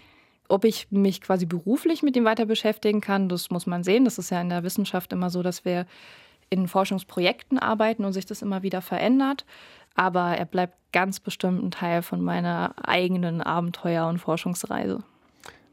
Ob 0.50 0.64
ich 0.64 0.88
mich 0.92 1.22
quasi 1.22 1.46
beruflich 1.46 2.04
mit 2.04 2.16
ihm 2.16 2.26
weiter 2.26 2.46
beschäftigen 2.46 3.02
kann, 3.02 3.30
das 3.30 3.50
muss 3.50 3.68
man 3.68 3.84
sehen. 3.84 4.06
Das 4.06 4.18
ist 4.18 4.30
ja 4.30 4.40
in 4.42 4.50
der 4.50 4.64
Wissenschaft 4.64 5.12
immer 5.12 5.30
so, 5.30 5.44
dass 5.44 5.66
wir 5.66 5.86
in 6.50 6.68
Forschungsprojekten 6.68 7.60
arbeiten 7.60 8.06
und 8.06 8.14
sich 8.14 8.26
das 8.26 8.42
immer 8.42 8.64
wieder 8.64 8.82
verändert. 8.82 9.46
Aber 9.96 10.38
er 10.38 10.46
bleibt 10.46 10.76
ganz 10.94 11.20
bestimmt 11.20 11.62
ein 11.62 11.72
Teil 11.72 12.02
von 12.02 12.22
meiner 12.22 12.76
eigenen 12.82 13.42
Abenteuer- 13.42 14.08
und 14.08 14.20
Forschungsreise. 14.20 15.04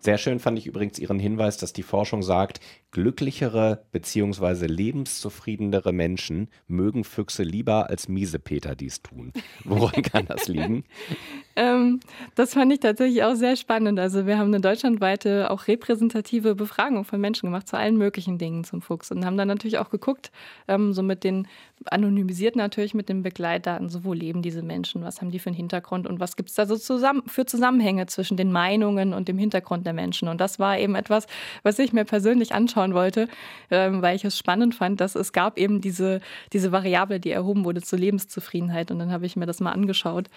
Sehr 0.04 0.18
schön 0.18 0.38
fand 0.38 0.58
ich 0.58 0.66
übrigens 0.66 0.98
Ihren 0.98 1.18
Hinweis, 1.18 1.56
dass 1.56 1.72
die 1.72 1.82
Forschung 1.82 2.22
sagt, 2.22 2.60
glücklichere 2.90 3.86
bzw. 3.90 4.66
lebenszufriedenere 4.66 5.94
Menschen 5.94 6.50
mögen 6.66 7.04
Füchse 7.04 7.42
lieber 7.42 7.88
als 7.88 8.06
Miesepeter 8.06 8.76
dies 8.76 9.00
tun. 9.00 9.32
Woran 9.64 10.02
kann 10.02 10.26
das 10.26 10.46
liegen? 10.46 10.84
Ähm, 11.56 12.00
das 12.34 12.54
fand 12.54 12.72
ich 12.72 12.80
tatsächlich 12.80 13.22
auch 13.22 13.34
sehr 13.34 13.56
spannend. 13.56 13.98
Also 14.00 14.26
wir 14.26 14.38
haben 14.38 14.48
eine 14.48 14.60
deutschlandweite, 14.60 15.50
auch 15.50 15.68
repräsentative 15.68 16.54
Befragung 16.54 17.04
von 17.04 17.20
Menschen 17.20 17.46
gemacht 17.46 17.68
zu 17.68 17.76
allen 17.76 17.96
möglichen 17.96 18.38
Dingen 18.38 18.64
zum 18.64 18.82
Fuchs 18.82 19.10
und 19.10 19.24
haben 19.24 19.36
dann 19.36 19.48
natürlich 19.48 19.78
auch 19.78 19.90
geguckt, 19.90 20.32
ähm, 20.66 20.92
so 20.92 21.02
mit 21.02 21.22
den 21.22 21.46
anonymisiert 21.86 22.56
natürlich 22.56 22.94
mit 22.94 23.08
den 23.08 23.22
Begleitdaten, 23.22 23.88
so 23.88 24.04
wo 24.04 24.12
leben 24.12 24.42
diese 24.42 24.62
Menschen, 24.62 25.02
was 25.02 25.20
haben 25.20 25.30
die 25.30 25.38
für 25.38 25.48
einen 25.48 25.56
Hintergrund 25.56 26.06
und 26.06 26.18
was 26.20 26.36
gibt 26.36 26.48
es 26.48 26.54
da 26.54 26.66
so 26.66 26.76
zusammen, 26.76 27.22
für 27.26 27.44
Zusammenhänge 27.46 28.06
zwischen 28.06 28.36
den 28.36 28.52
Meinungen 28.52 29.12
und 29.12 29.28
dem 29.28 29.38
Hintergrund 29.38 29.86
der 29.86 29.92
Menschen. 29.92 30.28
Und 30.28 30.40
das 30.40 30.58
war 30.58 30.78
eben 30.78 30.94
etwas, 30.94 31.26
was 31.62 31.78
ich 31.78 31.92
mir 31.92 32.04
persönlich 32.04 32.54
anschauen 32.54 32.94
wollte, 32.94 33.28
ähm, 33.70 34.02
weil 34.02 34.16
ich 34.16 34.24
es 34.24 34.38
spannend 34.38 34.74
fand, 34.74 35.00
dass 35.00 35.14
es 35.14 35.32
gab 35.32 35.58
eben 35.58 35.80
diese, 35.80 36.20
diese 36.52 36.72
Variable, 36.72 37.20
die 37.20 37.30
erhoben 37.30 37.64
wurde 37.64 37.82
zur 37.82 37.98
Lebenszufriedenheit. 37.98 38.90
Und 38.90 38.98
dann 38.98 39.12
habe 39.12 39.26
ich 39.26 39.36
mir 39.36 39.46
das 39.46 39.60
mal 39.60 39.72
angeschaut. 39.72 40.28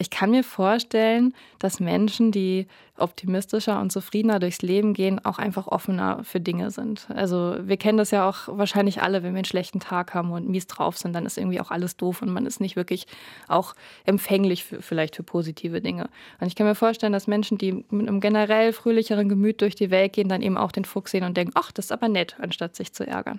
Ich 0.00 0.08
kann 0.08 0.30
mir 0.30 0.42
vorstellen, 0.42 1.34
dass 1.58 1.78
Menschen, 1.78 2.32
die 2.32 2.66
optimistischer 2.96 3.78
und 3.78 3.92
zufriedener 3.92 4.38
durchs 4.38 4.62
Leben 4.62 4.94
gehen, 4.94 5.22
auch 5.22 5.38
einfach 5.38 5.66
offener 5.66 6.24
für 6.24 6.40
Dinge 6.40 6.70
sind. 6.70 7.06
Also 7.10 7.56
wir 7.60 7.76
kennen 7.76 7.98
das 7.98 8.10
ja 8.10 8.26
auch 8.26 8.48
wahrscheinlich 8.48 9.02
alle, 9.02 9.22
wenn 9.22 9.34
wir 9.34 9.40
einen 9.40 9.44
schlechten 9.44 9.78
Tag 9.78 10.14
haben 10.14 10.32
und 10.32 10.48
mies 10.48 10.66
drauf 10.66 10.96
sind, 10.96 11.12
dann 11.12 11.26
ist 11.26 11.36
irgendwie 11.36 11.60
auch 11.60 11.70
alles 11.70 11.98
doof 11.98 12.22
und 12.22 12.32
man 12.32 12.46
ist 12.46 12.62
nicht 12.62 12.76
wirklich 12.76 13.06
auch 13.46 13.74
empfänglich 14.06 14.64
für, 14.64 14.80
vielleicht 14.80 15.16
für 15.16 15.22
positive 15.22 15.82
Dinge. 15.82 16.08
Und 16.40 16.46
ich 16.46 16.54
kann 16.54 16.66
mir 16.66 16.74
vorstellen, 16.74 17.12
dass 17.12 17.26
Menschen, 17.26 17.58
die 17.58 17.84
mit 17.90 18.08
einem 18.08 18.20
generell 18.20 18.72
fröhlicheren 18.72 19.28
Gemüt 19.28 19.60
durch 19.60 19.74
die 19.74 19.90
Welt 19.90 20.14
gehen, 20.14 20.30
dann 20.30 20.40
eben 20.40 20.56
auch 20.56 20.72
den 20.72 20.86
Fuchs 20.86 21.10
sehen 21.10 21.24
und 21.24 21.36
denken, 21.36 21.52
ach, 21.56 21.72
das 21.72 21.86
ist 21.86 21.92
aber 21.92 22.08
nett, 22.08 22.36
anstatt 22.40 22.74
sich 22.74 22.94
zu 22.94 23.06
ärgern. 23.06 23.38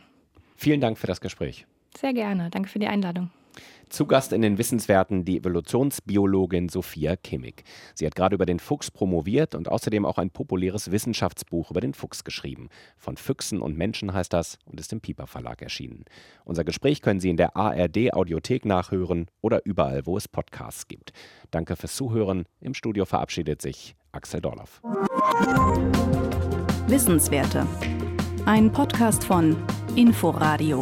Vielen 0.58 0.80
Dank 0.80 1.00
für 1.00 1.08
das 1.08 1.21
Gespräch. 1.21 1.65
Sehr 1.97 2.13
gerne. 2.13 2.52
Danke 2.52 2.69
für 2.69 2.78
die 2.78 2.88
Einladung. 2.88 3.32
Zu 3.90 4.06
Gast 4.06 4.32
in 4.32 4.42
den 4.42 4.58
Wissenswerten 4.58 5.26
die 5.26 5.38
Evolutionsbiologin 5.38 6.70
Sophia 6.70 7.18
Kimmig. 7.18 7.64
Sie 7.94 8.06
hat 8.06 8.16
gerade 8.16 8.36
über 8.36 8.46
den 8.46 8.60
Fuchs 8.60 8.90
promoviert 8.90 9.54
und 9.54 9.68
außerdem 9.68 10.06
auch 10.06 10.18
ein 10.18 10.30
populäres 10.30 10.92
Wissenschaftsbuch 10.92 11.72
über 11.72 11.82
den 11.82 11.94
Fuchs 11.94 12.24
geschrieben. 12.24 12.70
Von 12.98 13.18
Füchsen 13.18 13.62
und 13.62 13.78
Menschen 13.78 14.14
heißt 14.14 14.32
das 14.32 14.58
und 14.66 14.80
ist 14.80 14.94
im 14.94 15.02
Piper 15.02 15.28
Verlag 15.28 15.62
erschienen. 15.62 16.06
Unser 16.46 16.64
Gespräch 16.64 17.02
können 17.02 17.20
Sie 17.20 17.30
in 17.30 17.38
der 17.38 17.58
ARD 17.58 18.14
Audiothek 18.14 18.64
nachhören 18.64 19.28
oder 19.42 19.66
überall, 19.66 20.06
wo 20.06 20.16
es 20.16 20.30
Podcasts 20.30 20.88
gibt. 20.88 21.12
Danke 21.52 21.76
fürs 21.76 21.96
Zuhören. 21.96 22.46
Im 22.62 22.74
Studio 22.74 23.06
verabschiedet 23.06 23.62
sich 23.62 23.96
Axel 24.14 24.40
Dorloff. 24.40 24.82
Wissenswerte. 26.88 27.68
Ein 28.46 28.72
Podcast 28.72 29.24
von 29.24 29.56
Inforadio. 29.96 30.82